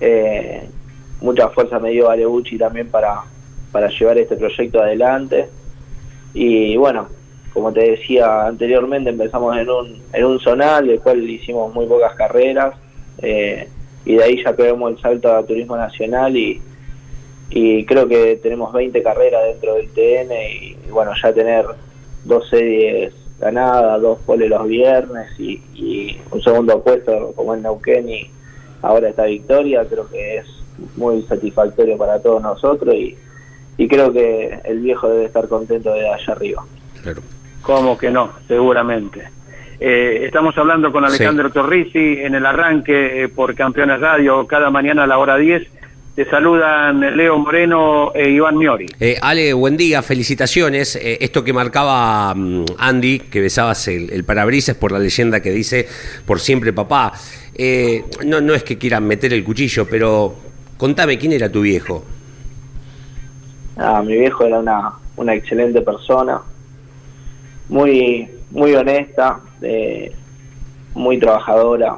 [0.00, 0.68] Eh,
[1.20, 3.22] mucha fuerza me dio Alebucci también para,
[3.72, 5.48] para llevar este proyecto adelante.
[6.34, 7.08] Y bueno,
[7.52, 12.14] como te decía anteriormente, empezamos en un, en un zonal, del cual hicimos muy pocas
[12.14, 12.74] carreras,
[13.18, 13.68] eh,
[14.04, 16.60] y de ahí ya pegamos el salto a turismo nacional y,
[17.50, 21.64] y creo que tenemos 20 carreras dentro del TN y, bueno, ya tener
[22.24, 28.08] dos series ganadas, dos poles los viernes y, y un segundo puesto como en Neuquén
[28.08, 28.30] y
[28.84, 30.46] ahora esta victoria, creo que es
[30.96, 33.16] muy satisfactorio para todos nosotros y,
[33.76, 36.64] y creo que el viejo debe estar contento de allá arriba.
[37.02, 37.22] Claro.
[37.62, 38.30] ¿Cómo que no?
[38.46, 39.22] Seguramente.
[39.80, 45.04] Eh, estamos hablando con Alejandro Torrisi en el arranque eh, por Campeones Radio cada mañana
[45.04, 45.66] a la hora 10.
[46.14, 48.86] Te saludan Leo Moreno e Iván Miori.
[49.00, 50.94] Eh, Ale, buen día, felicitaciones.
[50.94, 55.50] Eh, esto que marcaba mm, Andy, que besabas el, el parabrisas por la leyenda que
[55.50, 55.88] dice
[56.24, 57.12] por siempre papá.
[57.56, 60.36] Eh, no, no es que quieran meter el cuchillo, pero
[60.76, 62.04] contame quién era tu viejo.
[63.76, 66.40] Ah, mi viejo era una, una excelente persona,
[67.68, 70.12] muy, muy honesta, eh,
[70.94, 71.96] muy trabajadora,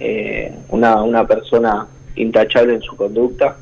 [0.00, 1.86] eh, una, una persona
[2.16, 3.56] intachable en su conducta.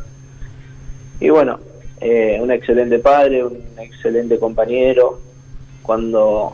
[1.21, 1.59] Y bueno,
[2.01, 5.21] eh, un excelente padre, un excelente compañero.
[5.83, 6.53] Cuando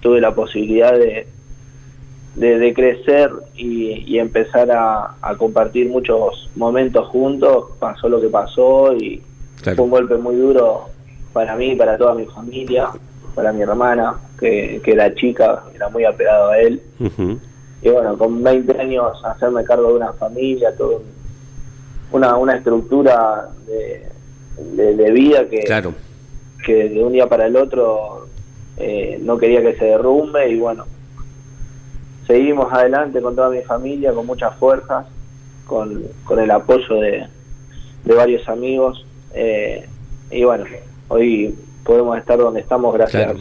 [0.00, 1.26] tuve la posibilidad de,
[2.36, 8.28] de, de crecer y, y empezar a, a compartir muchos momentos juntos, pasó lo que
[8.28, 9.22] pasó y
[9.62, 9.76] Claro.
[9.76, 10.90] fue un golpe muy duro
[11.32, 12.88] para mí, para toda mi familia,
[13.34, 16.82] para mi hermana, que, que era chica, era muy apegado a él.
[17.84, 21.14] Y bueno, con 20 años hacerme cargo de una familia, todo un-
[22.12, 24.06] una, una estructura de,
[24.74, 25.92] de- de vida que, Claro,
[26.64, 28.26] que de un día para el otro
[28.78, 30.86] eh, no quería que se derrumbe y bueno,
[32.26, 35.06] seguimos adelante con toda mi familia, con muchas fuerzas,
[35.66, 37.26] con, con el apoyo de,
[38.04, 39.04] de varios amigos
[39.34, 39.86] eh,
[40.30, 40.64] y bueno,
[41.08, 41.54] hoy
[41.84, 43.38] podemos estar donde estamos gracias, Claro.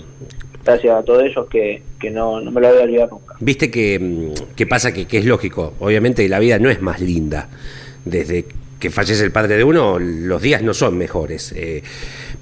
[0.66, 3.36] gracias a todos ellos que, no, me lo voy a olvidar nunca.
[3.40, 7.50] Viste que, mm, pasa que, es lógico, obviamente la vida no es más linda.
[8.06, 8.46] Desde
[8.80, 11.54] que fallece el padre de uno, los días no son mejores.
[11.56, 11.84] eh,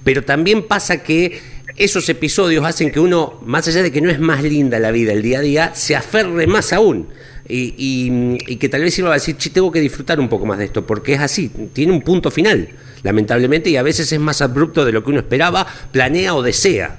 [0.03, 1.39] pero también pasa que
[1.77, 5.13] esos episodios hacen que uno, más allá de que no es más linda la vida
[5.13, 7.07] el día a día, se aferre más aún.
[7.47, 10.65] Y, que tal vez sirva a decir, che, tengo que disfrutar un poco más de
[10.65, 12.69] esto, porque es así, tiene un punto final,
[13.03, 16.97] lamentablemente, y a veces es más abrupto de lo que uno esperaba, planea o desea.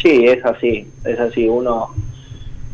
[0.00, 1.46] Sí, es así, es así.
[1.48, 1.88] Uno,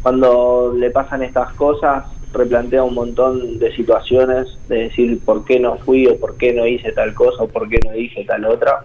[0.03, 5.77] cuando le pasan estas cosas, replantea un montón de situaciones, de decir por qué no
[5.79, 8.85] fui o por qué no hice tal cosa o por qué no dije tal otra.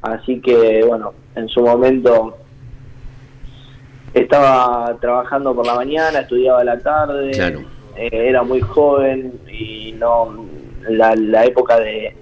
[0.00, 2.36] Así que, bueno, en su momento
[4.14, 7.60] estaba trabajando por la mañana, estudiaba a la tarde, Claro.
[7.96, 10.44] eh, era muy joven y no
[10.88, 12.14] la, la época de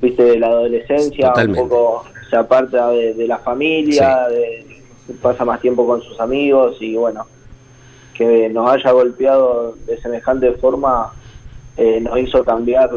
[0.00, 1.60] viste de la adolescencia Totalmente.
[1.62, 4.66] un poco se aparta de, de la familia, de-
[5.20, 7.26] pasa más tiempo con sus amigos y bueno,
[8.14, 11.12] que nos haya golpeado de semejante forma
[11.76, 12.90] eh, nos hizo cambiar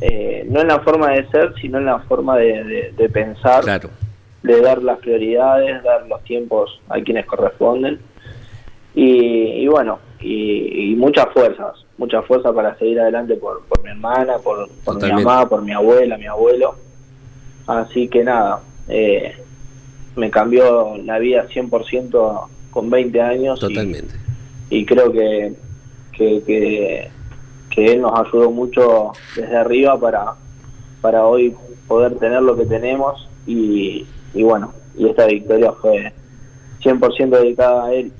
[0.00, 3.62] eh, no en la forma de ser, sino en la forma de, de- de pensar
[3.62, 3.90] Claro.
[4.42, 8.00] de dar las prioridades, dar los tiempos a quienes corresponden.
[8.94, 13.90] Y, y bueno, y, y muchas fuerzas, muchas fuerzas para seguir adelante por, por mi
[13.90, 16.74] hermana, por, por mi mamá, por mi abuela, mi abuelo.
[17.66, 19.34] Así que nada, eh,
[20.16, 23.60] me cambió la vida 100% con 20 años.
[23.60, 24.14] Totalmente.
[24.70, 25.54] y creo que,
[26.12, 27.10] que, que,
[27.70, 30.34] que él nos ayudó mucho desde arriba para,
[31.00, 31.54] para hoy
[31.86, 36.12] poder tener lo que tenemos y, y bueno, y esta victoria fue
[36.82, 38.12] 100% dedicada a él.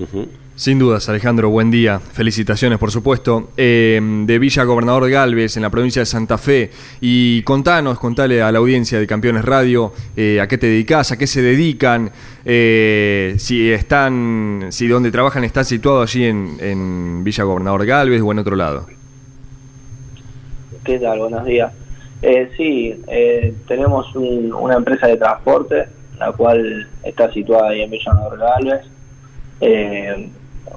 [0.00, 0.26] Ujú.
[0.60, 2.00] Sin dudas, Alejandro, buen día.
[2.00, 3.48] Felicitaciones, por supuesto.
[3.56, 6.70] Eh, de Villa Gobernador Galvez, en la provincia de Santa Fe.
[7.00, 11.16] Y contanos, contale a la audiencia de Campeones Radio eh, a qué te dedicas, a
[11.16, 12.10] qué se dedican,
[12.44, 18.30] eh, si están, si donde trabajan está situado allí en, en Villa Gobernador Galvez o
[18.30, 18.86] en otro lado.
[20.84, 21.20] ¿Qué tal?
[21.20, 21.72] Buenos días.
[22.20, 25.86] Eh, sí, eh, tenemos un- una empresa de transporte,
[26.18, 28.82] la cual está situada ahí en Villa Nueva Galvez.
[29.62, 30.28] Eh,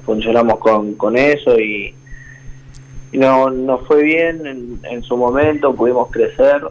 [0.04, 1.94] funcionamos con, con eso y,
[3.12, 6.62] y no, nos fue bien en, en su momento, pudimos crecer.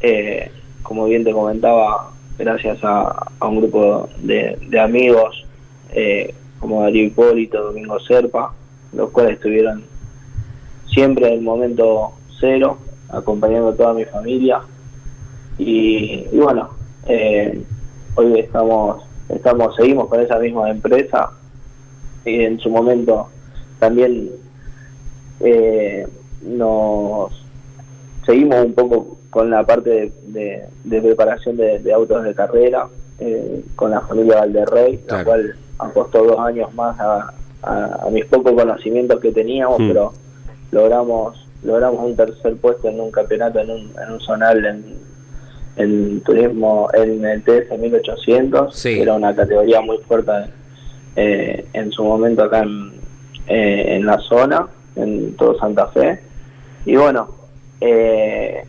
[0.00, 0.50] Eh,
[0.82, 5.46] como bien te comentaba, gracias a, a un grupo de, de amigos
[5.92, 8.52] eh, como Darío Hipólito, Domingo Serpa,
[8.92, 9.84] los cuales estuvieron
[10.92, 12.78] siempre en el momento cero,
[13.08, 14.60] acompañando a toda mi familia.
[15.58, 16.70] Y, y bueno,
[17.06, 17.62] eh,
[18.14, 21.30] hoy estamos, estamos, seguimos con esa misma empresa
[22.24, 23.28] en su momento
[23.78, 24.30] también
[25.40, 26.06] eh,
[26.42, 27.30] nos
[28.26, 32.86] seguimos un poco con la parte de, de- de preparación de, de autos de carrera
[33.18, 35.18] eh, con la familia Valderrey, Claro.
[35.18, 39.88] la cual apostó dos años más a, a- a mis pocos conocimientos que teníamos, Mm.
[39.88, 40.12] pero
[40.72, 44.84] logramos logramos un tercer puesto en un campeonato en un, en un zonal en,
[45.76, 48.94] en turismo en el TS 1800, Sí.
[48.94, 50.32] que era una categoría muy fuerte
[51.22, 52.92] eh, en su momento acá en,
[53.46, 54.66] eh, en la zona,
[54.96, 56.18] en todo Santa Fe.
[56.86, 57.28] Y bueno,
[57.80, 58.64] eh,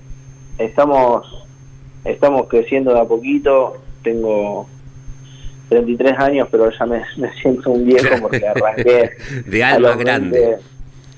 [0.57, 1.47] estamos
[2.03, 3.77] estamos creciendo de a poquito.
[4.03, 4.67] Tengo
[5.69, 9.11] 33 años, pero ya me, me siento un viejo porque arranqué
[9.45, 10.39] De a alma los grande.
[10.39, 10.63] 20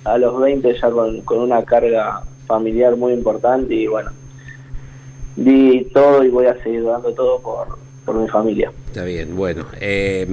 [0.05, 4.11] a los 20 ya con, con una carga familiar muy importante y bueno,
[5.37, 8.71] di todo y voy a seguir dando todo por, por mi familia.
[8.87, 9.65] Está bien, bueno.
[9.79, 10.27] eh,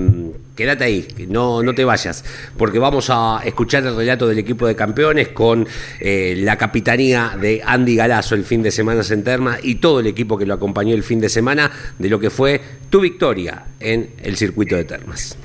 [0.60, 2.22] quédate ahí, no, no te vayas,
[2.58, 5.66] porque vamos a escuchar el relato del equipo de campeones con
[6.00, 10.06] eh, la capitanía de Andy Galazo el fin de semana en Terma y todo el
[10.06, 12.60] equipo que lo acompañó el fin de semana de lo que fue
[12.90, 15.36] tu victoria en el circuito de Termas.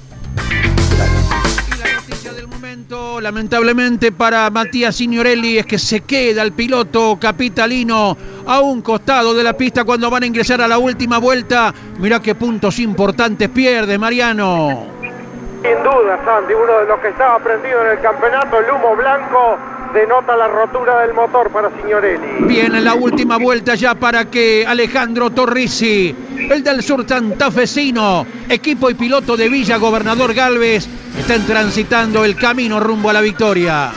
[2.86, 8.15] Momento, lamentablemente para Matías Signorelli, es que se queda el piloto capitalino
[8.45, 11.73] a un costado de la pista cuando van a ingresar a la última vuelta.
[11.99, 14.86] Mirá qué puntos importantes pierde Mariano.
[15.63, 19.57] Sin duda, Santi, uno de los que estaba prendido en el campeonato, el humo blanco
[19.93, 22.45] denota la rotura del motor para Signorelli.
[22.45, 26.15] Viene la última vuelta ya para que Alejandro Torrisi,
[26.51, 30.88] el del sur santafesino, equipo y piloto de Villa Gobernador Galvez,
[31.18, 33.91] estén transitando el camino rumbo a la victoria.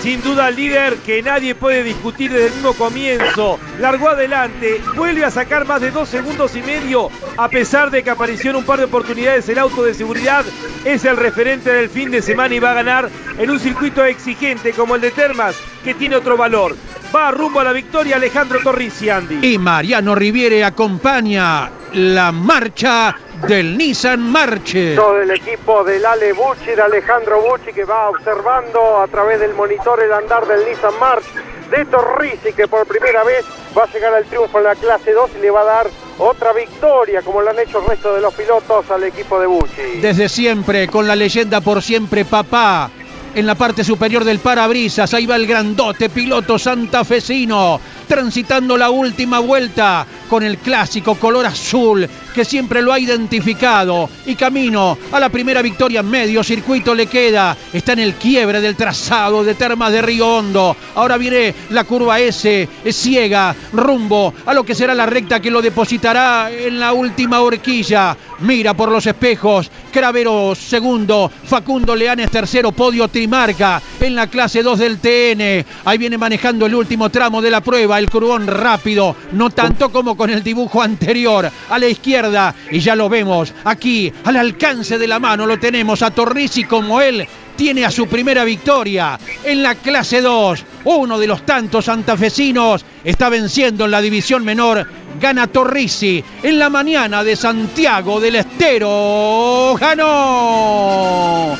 [0.00, 3.58] Sin duda el líder que nadie puede discutir desde el mismo comienzo.
[3.78, 8.08] Largó adelante, vuelve a sacar más de dos segundos y medio, a pesar de que
[8.08, 10.46] apareció en un par de oportunidades el auto de seguridad.
[10.86, 14.72] Es el referente del fin de semana y va a ganar en un circuito exigente
[14.72, 16.74] como el de Termas, que tiene otro valor.
[17.14, 19.46] Va rumbo a la victoria Alejandro Torrisi, Andy.
[19.46, 23.16] Y Mariano Riviere acompaña la marcha
[23.46, 24.94] del Nissan Marche.
[24.96, 29.54] Todo el equipo del Ale Bucci, de Alejandro Bucci, que va observando a través del
[29.54, 31.24] monitor el andar del Nissan March
[31.70, 33.44] de Torrisi, que por primera vez
[33.76, 35.86] va a llegar al triunfo en la clase 2 y le va a dar
[36.18, 40.00] otra victoria, como lo han hecho el resto de los pilotos al equipo de Bucci.
[40.00, 42.90] Desde siempre, con la leyenda por siempre papá.
[43.34, 49.38] En la parte superior del parabrisas, ahí va el grandote piloto santafesino, transitando la última
[49.38, 54.08] vuelta con el clásico color azul que siempre lo ha identificado.
[54.26, 57.56] Y camino a la primera victoria, medio circuito le queda.
[57.72, 60.76] Está en el quiebre del trazado de Termas de Río Hondo.
[60.94, 65.50] Ahora viene la curva S, es ciega, rumbo a lo que será la recta que
[65.50, 68.16] lo depositará en la última horquilla.
[68.40, 74.78] Mira por los espejos, Cravero segundo, Facundo Leanes tercero, podio Trimarca en la clase 2
[74.78, 75.64] del TN.
[75.84, 80.16] Ahí viene manejando el último tramo de la prueba, el curvón rápido, no tanto como
[80.16, 82.54] con el dibujo anterior, a la izquierda.
[82.70, 87.00] Y ya lo vemos aquí, al alcance de la mano, lo tenemos a Torrisi como
[87.00, 87.26] él
[87.58, 90.64] tiene a su primera victoria en la clase 2.
[90.84, 94.88] Uno de los tantos santafesinos está venciendo en la división menor.
[95.20, 99.74] Gana Torrisi en la mañana de Santiago del Estero.
[99.78, 101.56] Ganó.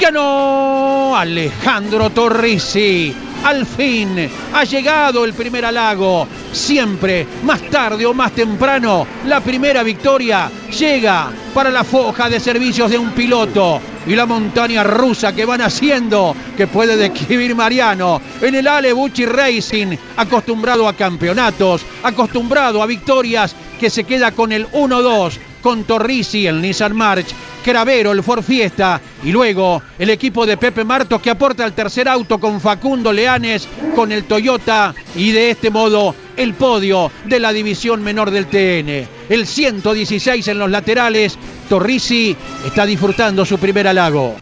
[0.00, 3.14] Ganó Alejandro Torrisi.
[3.44, 6.26] Al fin ha llegado el primer halago.
[6.50, 12.90] Siempre, más tarde o más temprano, la primera victoria llega para la foja de servicios
[12.90, 13.80] de un piloto.
[14.06, 19.26] Y la montaña rusa que van haciendo, que puede describir Mariano, en el Ale Bucci
[19.26, 26.46] Racing, acostumbrado a campeonatos, acostumbrado a victorias, que se queda con el 1-2 con Torrisi,
[26.46, 27.26] el Nissan March,
[27.66, 32.08] Cravero, el Ford Fiesta y luego el equipo de Pepe Martos que aporta el tercer
[32.08, 37.52] auto con Facundo Leanes, con el Toyota y de este modo el podio de la
[37.52, 39.08] división menor del TN.
[39.28, 41.36] El 116 en los laterales,
[41.68, 44.36] Torrisi está disfrutando su primer halago.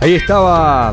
[0.00, 0.92] Ahí estaba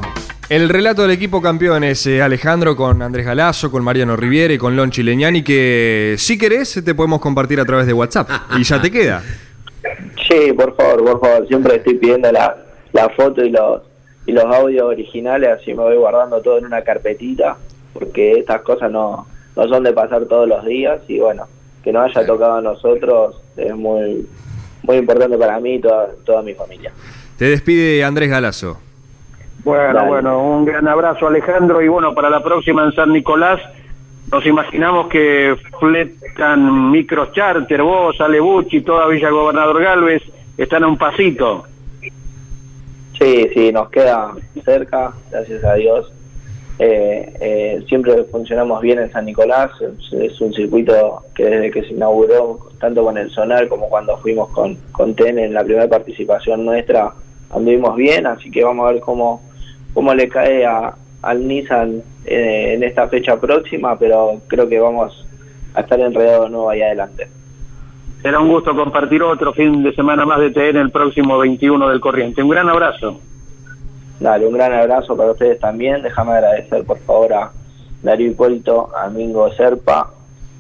[0.50, 4.76] el relato del equipo campeones, eh, Alejandro, con Andrés Galazo, con Mariano Riviere y con
[4.76, 8.30] Lonchi Leñani, que si querés te podemos compartir a través de WhatsApp.
[8.56, 9.24] Y ya te queda.
[10.28, 12.56] Sí, por favor, por favor, siempre estoy pidiendo la,
[12.92, 13.82] la foto y los,
[14.26, 17.58] y los audios originales, así me voy guardando todo en una carpetita,
[17.94, 19.26] porque estas cosas no,
[19.56, 21.46] no son de pasar todos los días y bueno,
[21.84, 24.28] que nos haya tocado a nosotros es muy,
[24.84, 26.92] muy importante para mí y toda, toda mi familia.
[27.38, 28.78] Te despide Andrés Galazo.
[29.64, 30.08] Bueno, Dale.
[30.08, 33.60] bueno, un gran abrazo Alejandro y bueno, para la próxima en San Nicolás
[34.32, 40.22] nos imaginamos que fletan microcharter, vos, Ale Bucci, toda Villa Gobernador Galvez,
[40.58, 41.64] están a un pasito.
[43.18, 46.12] Sí, sí, nos queda cerca, gracias a Dios.
[46.80, 51.82] Eh, eh, siempre funcionamos bien en San Nicolás, es, es un circuito que desde que
[51.84, 55.88] se inauguró, tanto con el Sonar como cuando fuimos con, con TEN en la primera
[55.88, 57.14] participación nuestra,
[57.50, 59.42] anduvimos bien, así que vamos a ver cómo,
[59.96, 65.26] cómo le cae a, al Nissan eh, en esta fecha próxima, pero creo que vamos
[65.74, 67.28] a estar enredados de nuevo ahí adelante.
[68.22, 72.00] Será un gusto compartir otro fin de semana más de TN el próximo 21 del
[72.00, 72.42] Corriente.
[72.42, 73.20] Un gran abrazo.
[74.20, 76.02] Dale, un gran abrazo para ustedes también.
[76.02, 77.52] Déjame agradecer por favor a
[78.02, 80.12] Darío Hipólito, a Mingo Serpa,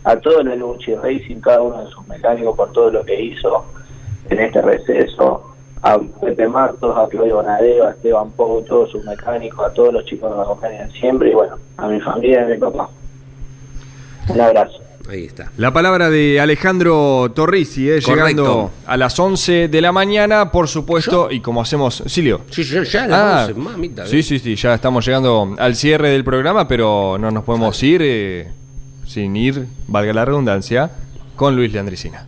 [0.03, 3.66] a todo el Luchi Racing, cada uno de sus mecánicos por todo lo que hizo
[4.30, 5.46] en este receso,
[5.82, 10.05] a Pepe Martos, a Claudio Bonadeo, a Esteban Pou, todos sus mecánicos, a todos los
[10.05, 12.89] chicos que me acompañan siempre y bueno, a mi familia y a mi papá.
[14.30, 14.80] Un abrazo.
[15.09, 15.49] Ahí está.
[15.55, 21.30] La palabra de Alejandro Torrisi, eh, llegando a las 11 de la mañana, por supuesto,
[21.32, 22.03] y como hacemos...
[22.07, 22.41] Silio.
[22.51, 24.05] Sí, ya, ya a las Ah, 11, mamita.
[24.05, 28.01] sí, sí, sí, ya estamos llegando al cierre del programa, pero no nos podemos ir
[28.03, 28.51] eh,
[29.05, 30.91] sin ir, valga la redundancia,
[31.38, 32.28] con Luis Leandricina.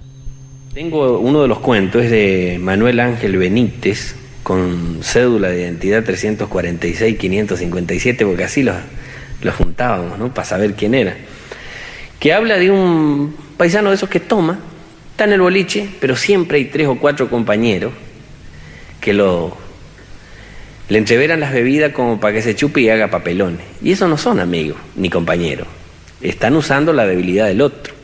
[0.80, 8.26] Tengo uno de los cuentos, es de Manuel Ángel Benítez, con cédula de identidad 346-557,
[8.26, 8.78] porque así los,
[9.42, 10.34] los juntábamos, ¿no?
[10.34, 11.18] Para saber quién era.
[12.18, 14.58] Que habla de un paisano de esos que toma,
[15.12, 17.92] está en el boliche, pero siempre hay tres o cuatro compañeros
[19.02, 19.58] que lo
[20.88, 23.66] le entreveran las bebidas como para que se chupe y haga papelones.
[23.82, 25.68] Y esos no son amigos ni compañeros.
[26.22, 27.99] Están usando la debilidad del otro.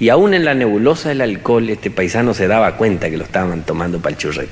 [0.00, 3.62] Y aún en la nebulosa del alcohol, este paisano se daba cuenta que lo estaban
[3.62, 4.50] tomando para el churrete.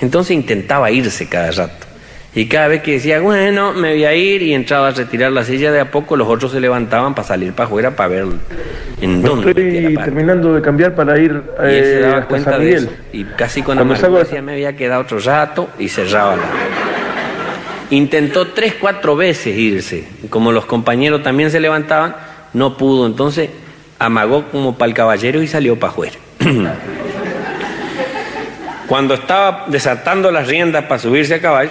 [0.00, 1.86] Entonces intentaba irse cada rato.
[2.34, 5.44] Y cada vez que decía, bueno, me voy a ir, y entraba a retirar la
[5.44, 8.26] silla de a poco, los otros se levantaban para salir para afuera para ver
[9.00, 11.30] en dónde Estoy terminando de cambiar para ir
[11.60, 12.88] Y él se eh, daba hasta cuenta San de eso.
[13.12, 16.42] Y casi con Cuando salgo- decía, me había quedado otro rato y cerraba la.
[17.90, 20.04] Intentó tres, cuatro veces irse.
[20.28, 22.16] Como los compañeros también se levantaban,
[22.52, 23.06] no pudo.
[23.06, 23.50] Entonces
[23.98, 26.16] amagó como para el caballero y salió para afuera.
[28.88, 31.70] Cuando estaba desatando las riendas para subirse a caballo,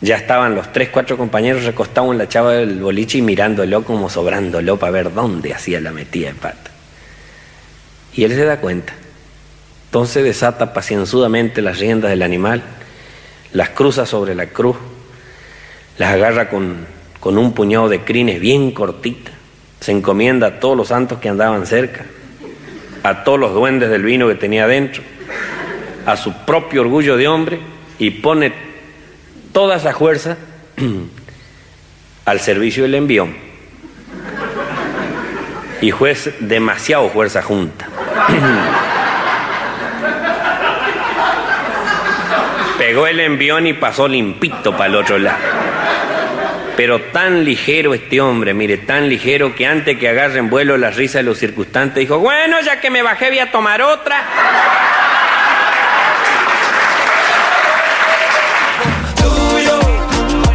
[0.00, 4.08] ya estaban los tres, cuatro compañeros recostados en la chava del boliche y mirándolo como
[4.08, 6.70] sobrándolo para ver dónde hacía la metida de pata.
[8.14, 8.92] Y él se da cuenta.
[9.86, 12.62] Entonces desata pacienzudamente las riendas del animal,
[13.52, 14.76] las cruza sobre la cruz,
[15.98, 16.86] las agarra con,
[17.20, 19.34] con un puñado de crines bien cortitas,
[19.82, 22.04] se encomienda a todos los santos que andaban cerca,
[23.02, 25.02] a todos los duendes del vino que tenía dentro,
[26.06, 27.58] a su propio orgullo de hombre
[27.98, 28.52] y pone
[29.52, 30.36] toda esa fuerza
[32.24, 33.34] al servicio del envión.
[35.80, 37.88] Y juez demasiado fuerza junta.
[42.78, 45.38] Pegó el envión y pasó limpito para el otro lado.
[46.76, 51.18] Pero tan ligero este hombre, mire, tan ligero que antes que agarren vuelo la risa
[51.18, 54.16] de los circunstantes, dijo, bueno, ya que me bajé voy a tomar otra.
[59.16, 59.78] tuyo,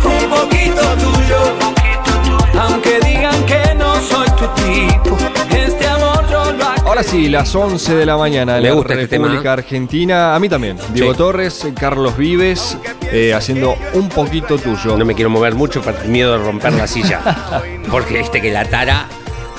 [0.03, 2.61] un poquito tuyo.
[2.61, 5.17] Aunque digan que no soy tu tipo,
[5.55, 6.87] este amor yo lo hago.
[6.87, 9.53] Ahora sí, las 11 de la mañana en Me la gusta este República tema.
[9.53, 10.35] Argentina.
[10.35, 10.77] A mí también.
[10.93, 12.77] Diego Torres, Carlos Vives,
[13.11, 14.97] eh, haciendo un poquito tuyo.
[14.97, 17.21] No me quiero mover mucho por miedo de romper la silla.
[17.91, 19.07] Porque viste que la tara,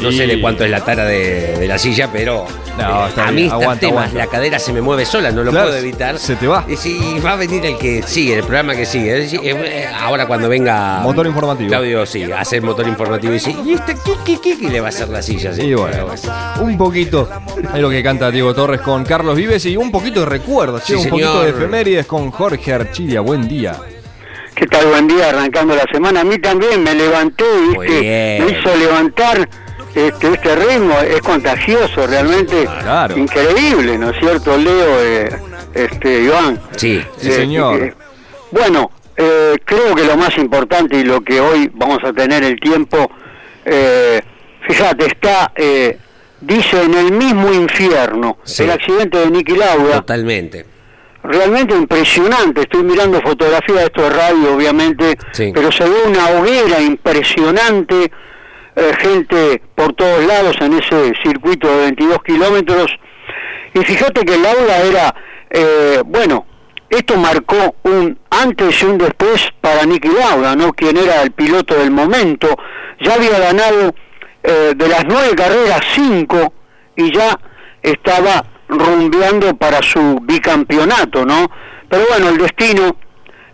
[0.01, 2.47] no sé de cuánto es la tara de, de la silla, pero
[2.79, 4.19] No, eh, está a bien, mí estos aguanta, temas, aguanta.
[4.19, 6.19] la cadera se me mueve sola, no lo Claro, puedo evitar.
[6.19, 6.65] se te va.
[6.69, 9.19] Y si va a venir el que sigue, el programa que sigue.
[9.19, 11.01] Es decir, eh, Ahora cuando venga.
[11.01, 11.69] Motor informativo.
[11.69, 14.57] Claudio, sí, hace el motor informativo y dice, ¿y este qué, qué, qué?
[14.67, 15.63] Y le va a hacer la silla, sí.
[15.63, 16.07] Y bueno,
[16.61, 17.29] un poquito
[17.75, 20.95] es lo que canta Diego Torres con Carlos Vives y un poquito de recuerdos, che,
[20.97, 21.45] Sí, un poquito señor.
[21.45, 23.21] de efemérides con Jorge Archilia.
[23.21, 23.75] Buen día.
[24.55, 24.87] ¿Qué tal?
[24.87, 26.21] Buen día, arrancando la semana.
[26.21, 27.45] A mí también me levanté,
[27.75, 28.01] Muy ¿viste?
[28.01, 28.45] bien.
[28.47, 29.49] Me hizo levantar
[29.95, 30.99] este, este ritmo.
[31.01, 33.17] Es contagioso, realmente Claro.
[33.17, 35.03] increíble, ¿no es cierto, Leo?
[35.03, 35.29] eh,
[35.75, 36.61] este, Iván.
[36.77, 37.03] Sí.
[37.19, 37.83] Sí, Eh, señor.
[37.83, 37.95] eh,
[38.51, 42.59] bueno, eh, creo que lo más importante y lo que hoy vamos a tener el
[42.61, 43.11] tiempo,
[43.65, 44.21] eh,
[44.67, 45.99] fíjate, está, eh,
[46.41, 48.63] dice, en el mismo infierno, Sí.
[48.65, 49.97] el accidente de Niki Lauda.
[49.97, 50.65] Totalmente.
[51.25, 52.63] realmente impresionante.
[52.63, 55.51] Estoy mirando fotografías, esto es radio obviamente, Sí.
[55.55, 58.11] pero se ve una hoguera impresionante,
[58.79, 62.87] eh, gente por todos lados en ese circuito de 22 kilómetros.
[63.75, 65.15] Y fíjate que el aula era,
[65.51, 66.47] eh, bueno,
[66.89, 70.73] esto marcó un antes y un después para Nicky Lauda, ¿no?
[70.73, 72.57] Quien era el piloto del momento.
[73.01, 73.95] Ya había ganado
[74.45, 76.53] eh, de las nueve carreras cinco
[76.95, 77.37] y ya
[77.83, 81.51] estaba rumbeando para su bicampeonato, ¿no?
[81.89, 82.97] Pero bueno, el destino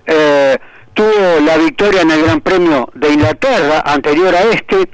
[0.07, 0.59] eh,
[0.95, 4.89] tuvo la victoria en el Gran Premio de Inglaterra, anterior a este,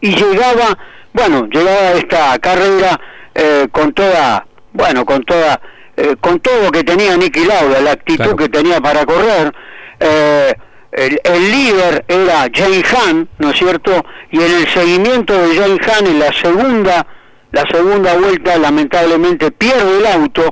[0.00, 0.78] y llegaba,
[1.12, 3.00] bueno, llegaba esta carrera
[3.34, 5.60] eh, con toda, bueno, con toda,
[5.96, 8.36] eh, con todo lo que tenía Nicky Lauda, la actitud Claro.
[8.36, 9.52] que tenía para correr,
[9.98, 10.52] eh,
[10.92, 14.04] el, el líder era Jane Han, ¿no es cierto?
[14.30, 17.06] Y en el seguimiento de Jane Han en la segunda,
[17.52, 20.42] la segunda vuelta lamentablemente pierde el auto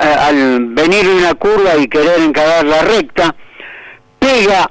[0.00, 3.34] eh, al venir de una curva y querer encarar la recta,
[4.28, 4.70] pega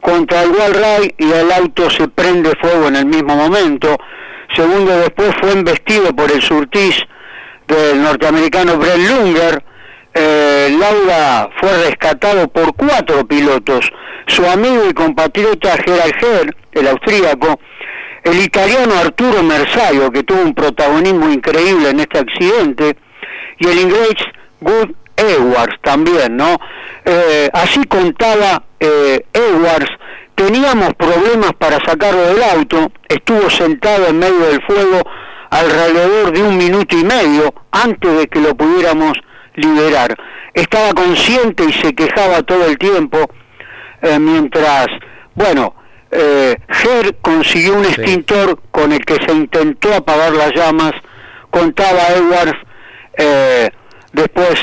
[0.00, 3.96] contra el ride y el auto se prende fuego en el mismo momento.
[4.54, 7.02] Segundo después fue embestido por el surtis
[7.66, 9.64] del norteamericano Brett Lunger.
[10.12, 13.90] Eh, Lauda fue rescatado por cuatro pilotos,
[14.26, 17.58] su amigo y compatriota Gerald Herr, el austríaco,
[18.22, 22.96] el italiano Arturo Mersaio, que tuvo un protagonismo increíble en este accidente,
[23.58, 24.14] y el inglés
[24.60, 26.58] Good Edwards también, ¿no?
[27.04, 29.90] Eh, así contaba eh, Edwards,
[30.34, 35.02] teníamos problemas para sacarlo del auto, estuvo sentado en medio del fuego
[35.50, 39.12] alrededor de un minuto y medio antes de que lo pudiéramos
[39.54, 40.14] liberar.
[40.52, 43.18] Estaba consciente y se quejaba todo el tiempo
[44.02, 44.86] eh, mientras,
[45.34, 45.74] bueno,
[46.10, 50.92] eh, Ger consiguió un extintor con el que se intentó apagar las llamas,
[51.50, 52.58] contaba Edwards
[53.16, 53.70] eh,
[54.12, 54.54] después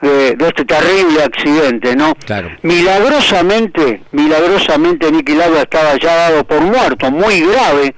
[0.00, 2.14] de, de este terrible accidente, ¿no?
[2.26, 2.50] Claro.
[2.62, 7.94] Milagrosamente, milagrosamente Nicky Lauda estaba ya dado por muerto, muy grave,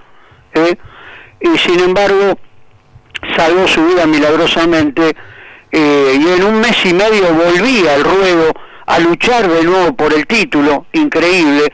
[0.55, 0.77] ¿eh?
[1.41, 2.39] y sin embargo
[3.37, 5.15] salvó su vida milagrosamente
[5.73, 8.53] eh, y en un mes y medio volvía al ruedo
[8.87, 11.73] a luchar de nuevo por el título, increíble.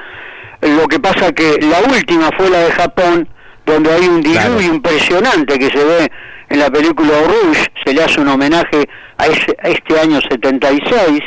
[0.60, 3.28] Lo que pasa que la última fue la de Japón,
[3.64, 6.12] donde hay un diluvio impresionante que se ve
[6.48, 8.88] en la película Rouge, se le hace un homenaje
[9.18, 11.20] a, ese- este año 76,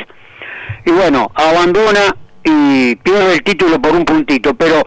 [0.86, 4.82] y bueno, abandona y pierde el título por un puntito, pero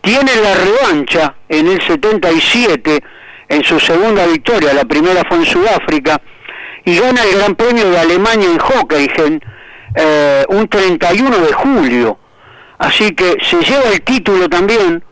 [0.00, 3.00] tiene la revancha en el 77,
[3.48, 6.20] en su segunda victoria, la primera fue en Sudáfrica,
[6.84, 9.40] y gana el Gran Premio de Alemania en Hockenheim
[9.96, 12.18] eh, un 31 de julio.
[12.78, 15.02] Así que se lleva el título también,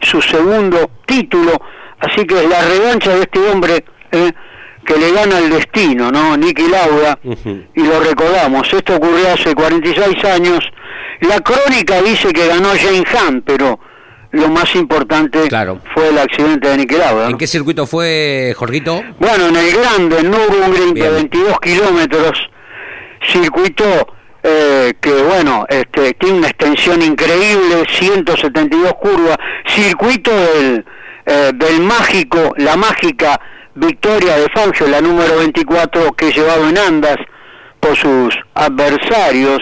[0.00, 1.52] su segundo título,
[1.98, 4.32] así que la revancha de este hombre eh,
[4.84, 6.36] que le gana el destino, ¿no?
[6.36, 7.18] Nicky Lauda,
[7.74, 10.60] y lo recordamos, esto ocurrió hace 46 años.
[11.20, 13.80] La crónica dice que ganó Jane Han, pero
[14.30, 15.48] lo más importante
[15.94, 17.28] fue el accidente de Nicky Lauda.
[17.28, 19.02] ¿En qué circuito fue, Jorgito?
[19.18, 22.50] Bueno, en el grande, en Nürburgring, de 22 kilómetros,
[23.32, 23.84] circuito
[24.42, 29.36] eh, que, bueno, este, tiene una extensión increíble, 172 curvas,
[29.66, 30.84] circuito del,
[31.24, 33.40] eh, del mágico, la mágica
[33.76, 37.16] victoria de Fangio, la número 24, que es llevado en andas
[37.80, 39.60] por sus adversarios,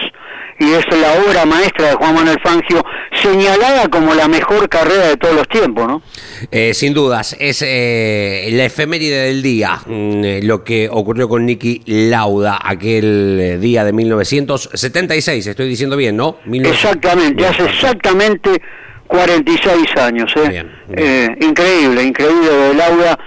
[0.57, 2.81] y es la obra maestra de Juan Manuel Fangio,
[3.21, 6.01] señalada como la mejor carrera de todos los tiempos, ¿no?
[6.49, 11.45] Eh, sin dudas, es eh, la efeméride del día, mm, eh, lo que ocurrió con
[11.45, 16.37] Nicky Lauda aquel eh, día de 1976, estoy diciendo bien, ¿no?
[16.45, 18.61] 19- Exactamente, Bien, hace exactamente
[19.07, 20.33] 46 años.
[20.37, 20.63] ¿eh?
[20.95, 23.19] Eh, increíble, increíble de Laura.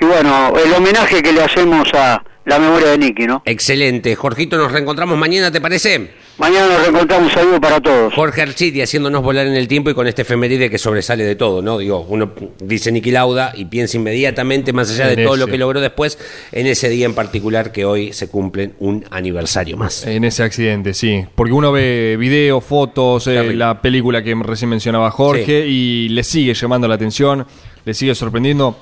[0.00, 3.42] Y bueno, el homenaje que le hacemos a la memoria de Nicky, ¿no?
[3.44, 4.14] Excelente.
[4.14, 6.10] Jorgito, nos reencontramos mañana, ¿te parece?
[6.38, 8.14] Mañana nos reencontramos, saludo para todos.
[8.14, 11.60] Jorge Architi haciéndonos volar en el tiempo y con este efeméride que sobresale de todo,
[11.62, 11.78] ¿no?
[11.78, 15.58] Digo, uno dice Nicky Lauda y piensa inmediatamente, más allá de En todo lo que
[15.58, 16.18] logró después,
[16.52, 20.06] en ese día en particular que hoy se cumplen un aniversario más.
[20.06, 21.24] En ese accidente, sí.
[21.34, 26.54] Porque uno ve videos, fotos, eh, la película que recién mencionaba Jorge y le sigue
[26.54, 27.46] llamando la atención,
[27.84, 28.78] le sigue sorprendiendo.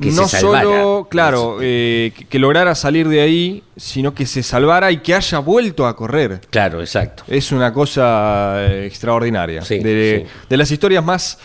[0.00, 0.64] Que no se salvara.
[0.64, 5.14] solo, claro, eh, que, que lograra salir de ahí, sino que se salvara y que
[5.14, 6.40] haya vuelto a correr.
[6.50, 7.24] Claro, exacto.
[7.28, 9.60] Es una cosa eh, extraordinaria.
[9.62, 11.38] de, de las historias más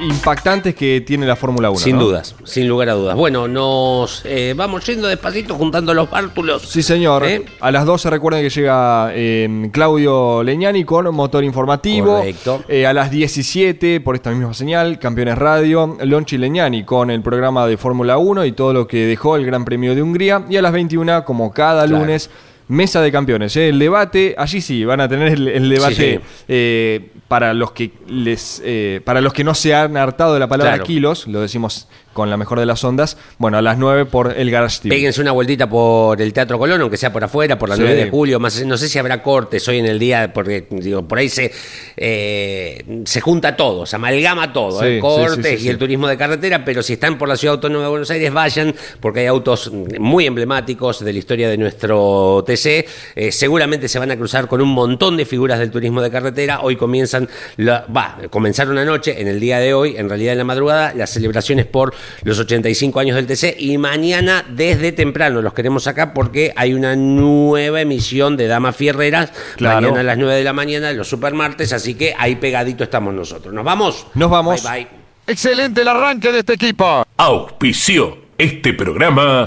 [0.00, 1.78] impactantes que tiene la Fórmula 1.
[1.80, 2.04] Sin ¿no?
[2.04, 3.16] dudas, sin lugar a dudas.
[3.16, 6.62] Bueno, nos eh, vamos yendo despacito juntando los bártulos.
[6.62, 7.24] Sí, señor.
[7.24, 7.44] ¿Eh?
[7.60, 12.18] A las 12 recuerden que llega eh, Claudio Leñani con motor informativo.
[12.18, 12.62] Correcto.
[12.68, 17.66] Eh, a las 17, por esta misma señal, Campeones Radio, Lonchi Leñani con el programa
[17.66, 20.44] de Fórmula 1 y todo lo que dejó el Gran Premio de Hungría.
[20.48, 22.00] Y a las 21, como cada Claro.
[22.02, 22.30] lunes,
[22.68, 23.56] Mesa de Campeones.
[23.56, 23.68] ¿eh?
[23.68, 27.92] El debate, allí sí, van a tener el, el debate Sí, eh, para los que
[28.08, 30.84] les eh, para los que no se han hartado de la palabra Claro.
[30.84, 33.18] kilos, lo decimos con la mejor de las ondas.
[33.36, 34.94] Bueno, a las 9 por el Garage TV.
[34.94, 37.82] Péguense una vueltita por el Teatro Colón, aunque sea por afuera, por la Sí.
[37.82, 38.40] 9 de julio.
[38.40, 41.52] Más, no sé si habrá cortes hoy en el día, porque digo, por ahí se,
[41.98, 44.98] eh, se junta todo, se amalgama todo, Sí, ¿eh?
[44.98, 46.64] cortes sí, y el turismo de carretera.
[46.64, 50.24] Pero si están por la Ciudad Autónoma de Buenos Aires, vayan, porque hay autos muy
[50.24, 52.86] emblemáticos de la historia de nuestro TC.
[53.14, 56.60] Eh, seguramente se van a cruzar con un montón de figuras del turismo de carretera.
[56.62, 57.28] Hoy comienzan,
[57.60, 61.66] va, comenzaron anoche, en el día de hoy, en realidad en la madrugada, las celebraciones
[61.66, 61.92] por
[62.22, 63.56] los 85 años del TC.
[63.58, 69.32] Y mañana, desde temprano, los queremos acá porque hay una nueva emisión de Damas Fierreras.
[69.56, 69.80] Claro.
[69.82, 71.72] Mañana a las 9 de la mañana, los supermartes.
[71.72, 73.52] Así que ahí pegadito estamos nosotros.
[73.52, 74.06] ¿Nos vamos?
[74.14, 74.62] Nos vamos.
[74.62, 74.88] Bye, bye.
[75.26, 77.04] Excelente el arranque de este equipo.
[77.16, 79.46] Auspició este programa.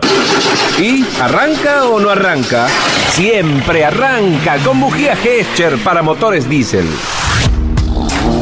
[0.78, 2.68] ¿Y arranca o no arranca?
[3.12, 6.88] Siempre arranca con bujía Gescher para motores diésel.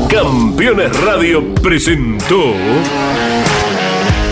[0.10, 2.54] Campeones Radio presentó